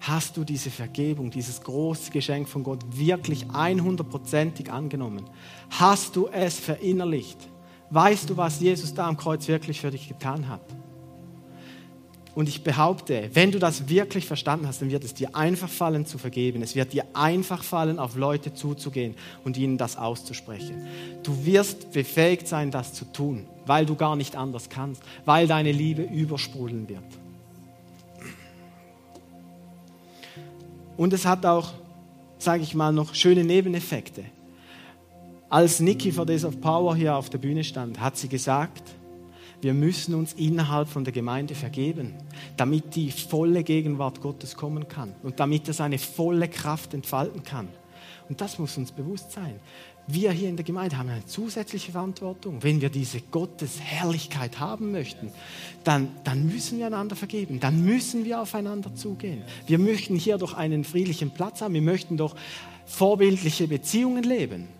Hast 0.00 0.36
du 0.36 0.44
diese 0.44 0.70
Vergebung, 0.70 1.30
dieses 1.30 1.60
große 1.60 2.12
Geschenk 2.12 2.48
von 2.48 2.62
Gott 2.62 2.84
wirklich 2.96 3.46
100%ig 3.46 4.70
angenommen? 4.70 5.28
Hast 5.70 6.14
du 6.14 6.28
es 6.28 6.60
verinnerlicht? 6.60 7.48
Weißt 7.90 8.30
du, 8.30 8.36
was 8.36 8.60
Jesus 8.60 8.94
da 8.94 9.06
am 9.06 9.16
Kreuz 9.16 9.46
wirklich 9.48 9.80
für 9.80 9.90
dich 9.90 10.08
getan 10.08 10.48
hat? 10.48 10.62
Und 12.36 12.50
ich 12.50 12.62
behaupte, 12.62 13.30
wenn 13.32 13.50
du 13.50 13.58
das 13.58 13.88
wirklich 13.88 14.26
verstanden 14.26 14.66
hast, 14.66 14.82
dann 14.82 14.90
wird 14.90 15.04
es 15.04 15.14
dir 15.14 15.34
einfach 15.34 15.70
fallen 15.70 16.04
zu 16.04 16.18
vergeben. 16.18 16.60
Es 16.60 16.74
wird 16.74 16.92
dir 16.92 17.06
einfach 17.14 17.62
fallen, 17.62 17.98
auf 17.98 18.14
Leute 18.14 18.52
zuzugehen 18.52 19.14
und 19.42 19.56
ihnen 19.56 19.78
das 19.78 19.96
auszusprechen. 19.96 20.86
Du 21.22 21.46
wirst 21.46 21.92
befähigt 21.92 22.46
sein, 22.46 22.70
das 22.70 22.92
zu 22.92 23.06
tun, 23.06 23.46
weil 23.64 23.86
du 23.86 23.94
gar 23.94 24.16
nicht 24.16 24.36
anders 24.36 24.68
kannst, 24.68 25.02
weil 25.24 25.46
deine 25.46 25.72
Liebe 25.72 26.02
übersprudeln 26.02 26.86
wird. 26.90 27.04
Und 30.98 31.14
es 31.14 31.24
hat 31.24 31.46
auch, 31.46 31.72
sage 32.38 32.62
ich 32.62 32.74
mal, 32.74 32.92
noch 32.92 33.14
schöne 33.14 33.44
Nebeneffekte. 33.44 34.24
Als 35.48 35.78
Nikki 35.78 36.10
for 36.10 36.26
Days 36.26 36.44
of 36.44 36.60
Power 36.60 36.96
hier 36.96 37.14
auf 37.14 37.30
der 37.30 37.38
Bühne 37.38 37.62
stand, 37.62 38.00
hat 38.00 38.16
sie 38.16 38.26
gesagt, 38.26 38.82
wir 39.60 39.74
müssen 39.74 40.16
uns 40.16 40.32
innerhalb 40.32 40.88
von 40.88 41.04
der 41.04 41.12
Gemeinde 41.12 41.54
vergeben, 41.54 42.14
damit 42.56 42.96
die 42.96 43.12
volle 43.12 43.62
Gegenwart 43.62 44.20
Gottes 44.20 44.56
kommen 44.56 44.88
kann 44.88 45.14
und 45.22 45.38
damit 45.38 45.68
er 45.68 45.74
seine 45.74 45.98
volle 45.98 46.48
Kraft 46.48 46.94
entfalten 46.94 47.44
kann. 47.44 47.68
Und 48.28 48.40
das 48.40 48.58
muss 48.58 48.76
uns 48.76 48.90
bewusst 48.90 49.30
sein. 49.30 49.60
wir 50.08 50.32
hier 50.32 50.48
in 50.48 50.56
der 50.56 50.64
Gemeinde 50.64 50.98
haben 50.98 51.08
eine 51.08 51.24
zusätzliche 51.26 51.92
Verantwortung. 51.92 52.60
Wenn 52.60 52.80
wir 52.80 52.90
diese 52.90 53.20
Gottesherrlichkeit 53.20 54.58
haben 54.58 54.90
möchten, 54.90 55.30
dann, 55.84 56.08
dann 56.24 56.46
müssen 56.46 56.78
wir 56.78 56.86
einander 56.86 57.14
vergeben, 57.14 57.60
dann 57.60 57.84
müssen 57.84 58.24
wir 58.24 58.40
aufeinander 58.40 58.96
zugehen. 58.96 59.42
Wir 59.68 59.78
möchten 59.78 60.16
hier 60.16 60.38
doch 60.38 60.54
einen 60.54 60.82
friedlichen 60.82 61.30
Platz 61.30 61.60
haben, 61.60 61.74
wir 61.74 61.82
möchten 61.82 62.16
doch 62.16 62.34
vorbildliche 62.84 63.68
Beziehungen 63.68 64.24
leben. 64.24 64.75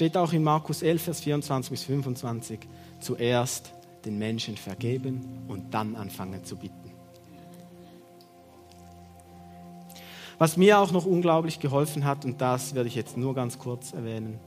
Steht 0.00 0.16
auch 0.16 0.32
in 0.32 0.42
Markus 0.42 0.80
11, 0.80 1.02
Vers 1.02 1.20
24 1.20 1.70
bis 1.72 1.82
25, 1.84 2.60
zuerst 3.00 3.74
den 4.06 4.18
Menschen 4.18 4.56
vergeben 4.56 5.44
und 5.46 5.74
dann 5.74 5.94
anfangen 5.94 6.42
zu 6.42 6.56
bitten. 6.56 6.90
Was 10.38 10.56
mir 10.56 10.78
auch 10.78 10.90
noch 10.90 11.04
unglaublich 11.04 11.60
geholfen 11.60 12.06
hat, 12.06 12.24
und 12.24 12.40
das 12.40 12.74
werde 12.74 12.88
ich 12.88 12.94
jetzt 12.94 13.18
nur 13.18 13.34
ganz 13.34 13.58
kurz 13.58 13.92
erwähnen, 13.92 14.40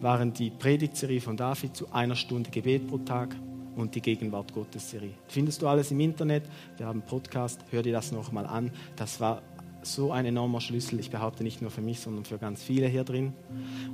waren 0.00 0.32
die 0.32 0.48
Predigtserie 0.48 1.20
von 1.20 1.36
David 1.36 1.76
zu 1.76 1.92
einer 1.92 2.16
Stunde 2.16 2.48
Gebet 2.48 2.88
pro 2.88 2.96
Tag 2.96 3.36
und 3.76 3.94
die 3.94 4.00
Gegenwart 4.00 4.54
Gottes 4.54 4.88
Serie. 4.88 5.12
Findest 5.28 5.60
du 5.60 5.68
alles 5.68 5.90
im 5.90 6.00
Internet? 6.00 6.44
Wir 6.78 6.86
haben 6.86 7.00
einen 7.00 7.06
Podcast, 7.06 7.60
hör 7.70 7.82
dir 7.82 7.92
das 7.92 8.12
nochmal 8.12 8.46
an. 8.46 8.70
Das 8.96 9.20
war 9.20 9.42
so 9.82 10.12
ein 10.12 10.26
enormer 10.26 10.60
Schlüssel, 10.60 11.00
ich 11.00 11.10
behaupte 11.10 11.42
nicht 11.42 11.62
nur 11.62 11.70
für 11.70 11.80
mich, 11.80 12.00
sondern 12.00 12.24
für 12.24 12.38
ganz 12.38 12.62
viele 12.62 12.86
hier 12.86 13.04
drin. 13.04 13.32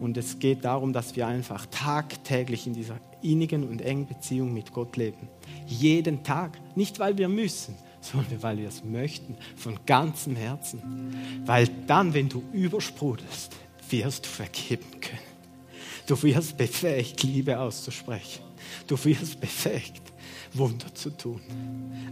Und 0.01 0.17
es 0.17 0.39
geht 0.39 0.65
darum, 0.65 0.93
dass 0.93 1.17
wir 1.17 1.27
einfach 1.27 1.67
tagtäglich 1.71 2.67
in 2.67 2.75
dieser 2.75 2.99
innigen 3.23 3.69
und 3.69 3.81
engen 3.83 4.07
Beziehung 4.07 4.53
mit 4.53 4.73
Gott 4.73 4.97
leben. 4.97 5.29
Jeden 5.67 6.23
Tag. 6.23 6.59
Nicht, 6.77 6.99
weil 6.99 7.17
wir 7.19 7.29
müssen, 7.29 7.75
sondern 8.01 8.43
weil 8.43 8.59
wir 8.59 8.69
es 8.69 8.85
möchten, 8.85 9.37
von 9.57 9.79
ganzem 9.87 10.37
Herzen. 10.37 11.15
Weil 11.45 11.69
dann, 11.87 12.15
wenn 12.15 12.29
du 12.29 12.43
übersprudelst, 12.53 13.57
wirst 13.91 14.27
du 14.27 14.29
vergeben 14.29 15.01
können. 15.01 15.37
Du 16.07 16.21
wirst 16.23 16.57
befähigt, 16.57 17.23
Liebe 17.23 17.59
auszusprechen. 17.59 18.43
Du 18.87 19.03
wirst 19.05 19.41
befähigt, 19.41 20.03
Wunder 20.53 20.95
zu 20.95 21.11
tun. 21.11 21.41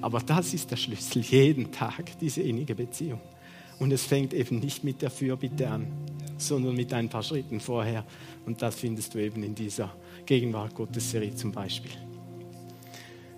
Aber 0.01 0.21
das 0.21 0.53
ist 0.55 0.71
der 0.71 0.77
Schlüssel, 0.77 1.23
jeden 1.23 1.71
Tag, 1.71 2.19
diese 2.19 2.43
innige 2.43 2.75
Beziehung. 2.75 3.21
Und 3.79 3.93
es 3.93 4.05
fängt 4.05 4.33
eben 4.33 4.61
nicht 4.61 4.85
mit 4.85 5.03
der 5.03 5.11
Fürbitte 5.11 5.69
an, 5.69 5.87
sondern 6.39 6.75
mit 6.75 6.93
ein 6.93 7.09
paar 7.09 7.23
Schritten 7.23 7.61
vorher. 7.61 8.05
Und 8.47 8.63
das 8.63 8.77
findest 8.77 9.15
du 9.15 9.19
eben 9.19 9.43
in 9.43 9.55
dieser 9.55 9.93
Gegenwart 10.27 10.75
Gottes 10.75 11.11
Serie 11.11 11.35
zum 11.35 11.53
Beispiel. 11.53 11.93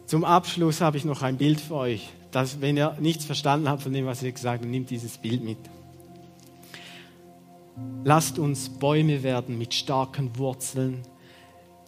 Zum 0.06 0.24
Abschluss 0.24 0.80
habe 0.80 0.96
ich 0.96 1.04
noch 1.04 1.22
ein 1.22 1.36
Bild 1.36 1.60
für 1.60 1.74
euch 1.74 2.10
dass, 2.36 2.60
wenn 2.60 2.76
ihr 2.76 2.94
nichts 3.00 3.24
verstanden 3.24 3.66
habt 3.66 3.82
von 3.82 3.94
dem, 3.94 4.04
was 4.04 4.22
ich 4.22 4.34
gesagt 4.34 4.60
habe, 4.60 4.68
nimmt 4.68 4.90
dieses 4.90 5.16
Bild 5.16 5.42
mit. 5.42 5.56
Lasst 8.04 8.38
uns 8.38 8.68
Bäume 8.68 9.22
werden 9.22 9.56
mit 9.56 9.72
starken 9.72 10.36
Wurzeln, 10.36 11.00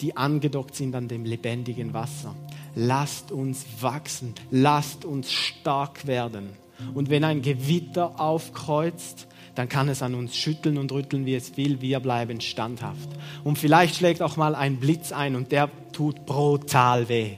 die 0.00 0.16
angedockt 0.16 0.74
sind 0.74 0.94
an 0.94 1.06
dem 1.06 1.26
lebendigen 1.26 1.92
Wasser. 1.92 2.34
Lasst 2.74 3.30
uns 3.30 3.66
wachsen, 3.80 4.32
lasst 4.50 5.04
uns 5.04 5.30
stark 5.30 6.06
werden. 6.06 6.48
Und 6.94 7.10
wenn 7.10 7.24
ein 7.24 7.42
Gewitter 7.42 8.20
aufkreuzt, 8.20 9.26
dann 9.54 9.68
kann 9.68 9.88
es 9.88 10.02
an 10.02 10.14
uns 10.14 10.36
schütteln 10.36 10.78
und 10.78 10.92
rütteln, 10.92 11.26
wie 11.26 11.34
es 11.34 11.56
will. 11.56 11.80
Wir 11.80 12.00
bleiben 12.00 12.40
standhaft. 12.40 13.08
Und 13.42 13.58
vielleicht 13.58 13.96
schlägt 13.96 14.22
auch 14.22 14.36
mal 14.36 14.54
ein 14.54 14.76
Blitz 14.76 15.10
ein 15.10 15.34
und 15.34 15.50
der 15.50 15.68
tut 15.92 16.26
brutal 16.26 17.08
weh 17.08 17.36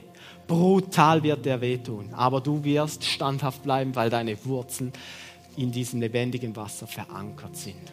brutal 0.51 1.23
wird 1.23 1.45
der 1.45 1.61
wehtun. 1.61 2.13
Aber 2.13 2.41
du 2.41 2.65
wirst 2.65 3.05
standhaft 3.05 3.63
bleiben, 3.63 3.95
weil 3.95 4.09
deine 4.09 4.43
Wurzeln 4.43 4.91
in 5.55 5.71
diesem 5.71 6.01
lebendigen 6.01 6.55
Wasser 6.57 6.87
verankert 6.87 7.55
sind. 7.55 7.91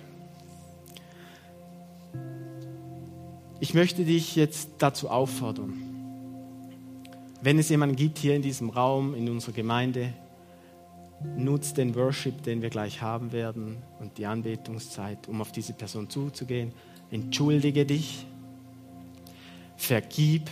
Ich 3.60 3.74
möchte 3.74 4.04
dich 4.04 4.34
jetzt 4.34 4.70
dazu 4.78 5.08
auffordern, 5.08 5.84
wenn 7.42 7.60
es 7.60 7.68
jemanden 7.68 7.94
gibt 7.94 8.18
hier 8.18 8.34
in 8.34 8.42
diesem 8.42 8.70
Raum, 8.70 9.14
in 9.14 9.28
unserer 9.28 9.52
Gemeinde, 9.52 10.12
nutzt 11.36 11.76
den 11.76 11.94
Worship, 11.94 12.42
den 12.42 12.62
wir 12.62 12.70
gleich 12.70 13.02
haben 13.02 13.32
werden 13.32 13.78
und 13.98 14.18
die 14.18 14.26
Anbetungszeit, 14.26 15.28
um 15.28 15.40
auf 15.40 15.52
diese 15.52 15.72
Person 15.72 16.08
zuzugehen. 16.08 16.72
Entschuldige 17.10 17.84
dich, 17.86 18.26
vergib 19.76 20.50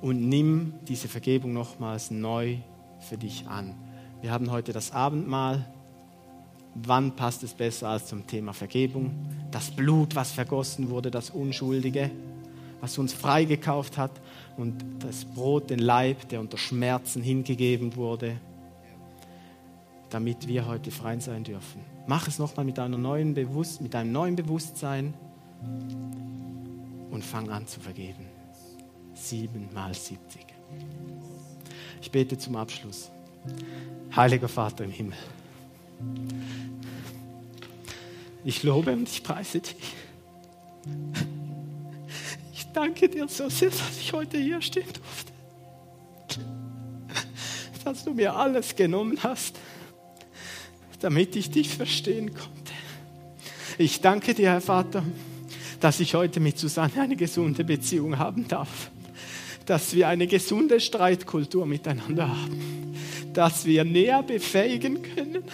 und 0.00 0.28
nimm 0.28 0.74
diese 0.88 1.08
Vergebung 1.08 1.52
nochmals 1.52 2.10
neu 2.10 2.58
für 3.00 3.16
dich 3.16 3.46
an. 3.46 3.74
Wir 4.20 4.30
haben 4.30 4.50
heute 4.50 4.72
das 4.72 4.92
Abendmahl. 4.92 5.66
Wann 6.74 7.16
passt 7.16 7.42
es 7.42 7.54
besser 7.54 7.88
als 7.88 8.06
zum 8.06 8.26
Thema 8.26 8.52
Vergebung? 8.52 9.12
Das 9.50 9.70
Blut, 9.70 10.14
was 10.14 10.32
vergossen 10.32 10.90
wurde, 10.90 11.10
das 11.10 11.30
Unschuldige, 11.30 12.10
was 12.82 12.98
uns 12.98 13.14
freigekauft 13.14 13.96
hat 13.96 14.10
und 14.58 14.84
das 14.98 15.24
Brot, 15.24 15.70
den 15.70 15.78
Leib, 15.78 16.28
der 16.28 16.40
unter 16.40 16.58
Schmerzen 16.58 17.22
hingegeben 17.22 17.96
wurde, 17.96 18.36
damit 20.10 20.46
wir 20.46 20.66
heute 20.66 20.90
frei 20.90 21.18
sein 21.20 21.44
dürfen. 21.44 21.80
Mach 22.06 22.28
es 22.28 22.38
nochmal 22.38 22.66
mit, 22.66 22.76
mit 22.76 23.94
einem 23.94 24.12
neuen 24.12 24.36
Bewusstsein 24.36 25.14
und 27.10 27.24
fang 27.24 27.48
an 27.48 27.66
zu 27.66 27.80
vergeben 27.80 28.26
siebenmal 29.22 29.94
siebzig. 29.94 30.46
Ich 32.00 32.10
bete 32.10 32.36
zum 32.36 32.56
Abschluss. 32.56 33.10
Heiliger 34.14 34.48
Vater 34.48 34.84
im 34.84 34.90
Himmel, 34.90 35.18
ich 38.44 38.62
lobe 38.62 38.92
und 38.92 39.08
ich 39.08 39.22
preise 39.22 39.60
dich. 39.60 39.94
Danke 42.72 43.08
dir 43.08 43.28
so 43.28 43.48
sehr, 43.48 43.70
dass 43.70 43.98
ich 44.00 44.12
heute 44.12 44.38
hier 44.38 44.60
stehen 44.62 44.84
durfte. 44.84 45.32
Dass 47.84 48.04
du 48.04 48.14
mir 48.14 48.34
alles 48.34 48.76
genommen 48.76 49.18
hast, 49.22 49.56
damit 51.00 51.34
ich 51.36 51.50
dich 51.50 51.68
verstehen 51.68 52.32
konnte. 52.32 52.72
Ich 53.76 54.00
danke 54.00 54.34
dir, 54.34 54.50
Herr 54.50 54.60
Vater, 54.60 55.02
dass 55.80 55.98
ich 56.00 56.14
heute 56.14 56.38
mit 56.38 56.58
Susanne 56.58 57.00
eine 57.00 57.16
gesunde 57.16 57.64
Beziehung 57.64 58.18
haben 58.18 58.46
darf 58.46 58.90
dass 59.66 59.94
wir 59.94 60.08
eine 60.08 60.26
gesunde 60.26 60.80
Streitkultur 60.80 61.66
miteinander 61.66 62.28
haben, 62.28 62.94
dass 63.32 63.64
wir 63.64 63.84
näher 63.84 64.22
befähigen 64.22 65.02
können, 65.02 65.44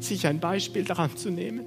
sich 0.00 0.26
ein 0.26 0.40
Beispiel 0.40 0.84
daran 0.84 1.16
zu 1.16 1.30
nehmen. 1.30 1.66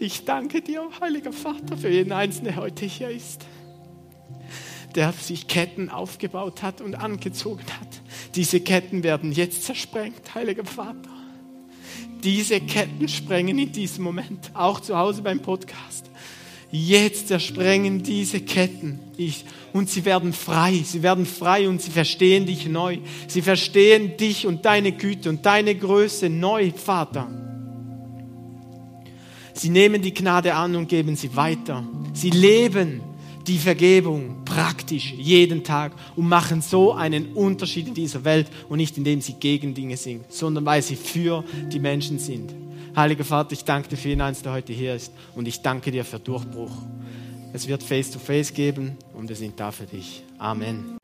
Ich 0.00 0.24
danke 0.24 0.62
dir, 0.62 0.88
Heiliger 1.00 1.32
Vater, 1.32 1.76
für 1.76 1.88
jeden 1.88 2.12
Einzelnen, 2.12 2.54
der 2.54 2.62
heute 2.62 2.86
hier 2.86 3.10
ist, 3.10 3.44
der 4.94 5.12
sich 5.12 5.48
Ketten 5.48 5.88
aufgebaut 5.88 6.62
hat 6.62 6.80
und 6.80 6.94
angezogen 6.94 7.64
hat. 7.80 7.88
Diese 8.36 8.60
Ketten 8.60 9.02
werden 9.02 9.32
jetzt 9.32 9.64
zersprengt, 9.64 10.36
Heiliger 10.36 10.64
Vater. 10.64 11.10
Diese 12.22 12.60
Ketten 12.60 13.08
sprengen 13.08 13.58
in 13.58 13.72
diesem 13.72 14.04
Moment, 14.04 14.52
auch 14.54 14.78
zu 14.78 14.96
Hause 14.96 15.22
beim 15.22 15.40
Podcast. 15.40 16.08
Jetzt 16.70 17.28
zersprengen 17.28 18.02
diese 18.04 18.40
Ketten 18.40 19.00
ich, 19.16 19.44
und 19.72 19.90
sie 19.90 20.04
werden 20.04 20.32
frei. 20.32 20.80
Sie 20.84 21.02
werden 21.02 21.26
frei 21.26 21.68
und 21.68 21.82
sie 21.82 21.90
verstehen 21.90 22.46
dich 22.46 22.68
neu. 22.68 22.98
Sie 23.26 23.42
verstehen 23.42 24.16
dich 24.16 24.46
und 24.46 24.64
deine 24.64 24.92
Güte 24.92 25.28
und 25.28 25.44
deine 25.44 25.74
Größe 25.74 26.28
neu, 26.28 26.70
Vater. 26.70 27.47
Sie 29.58 29.70
nehmen 29.70 30.00
die 30.00 30.14
Gnade 30.14 30.54
an 30.54 30.76
und 30.76 30.88
geben 30.88 31.16
sie 31.16 31.34
weiter. 31.34 31.82
Sie 32.14 32.30
leben 32.30 33.00
die 33.46 33.58
Vergebung 33.58 34.44
praktisch 34.44 35.12
jeden 35.16 35.64
Tag 35.64 35.92
und 36.14 36.28
machen 36.28 36.62
so 36.62 36.92
einen 36.92 37.32
Unterschied 37.32 37.88
in 37.88 37.94
dieser 37.94 38.24
Welt 38.24 38.46
und 38.68 38.76
nicht 38.76 38.96
indem 38.96 39.20
sie 39.20 39.32
gegen 39.34 39.74
Dinge 39.74 39.96
sind, 39.96 40.30
sondern 40.32 40.64
weil 40.64 40.82
sie 40.82 40.96
für 40.96 41.42
die 41.72 41.80
Menschen 41.80 42.18
sind. 42.18 42.54
Heiliger 42.94 43.24
Vater, 43.24 43.52
ich 43.52 43.64
danke 43.64 43.88
dir 43.88 43.96
für 43.96 44.08
jeden 44.08 44.20
Einzelnen, 44.20 44.44
der 44.44 44.52
heute 44.52 44.72
hier 44.72 44.94
ist 44.94 45.12
und 45.34 45.48
ich 45.48 45.60
danke 45.60 45.90
dir 45.90 46.04
für 46.04 46.20
Durchbruch. 46.20 46.72
Es 47.52 47.66
wird 47.66 47.82
Face-to-Face 47.82 48.50
-face 48.50 48.54
geben 48.54 48.96
und 49.14 49.28
wir 49.28 49.36
sind 49.36 49.58
da 49.58 49.72
für 49.72 49.86
dich. 49.86 50.22
Amen. 50.38 50.97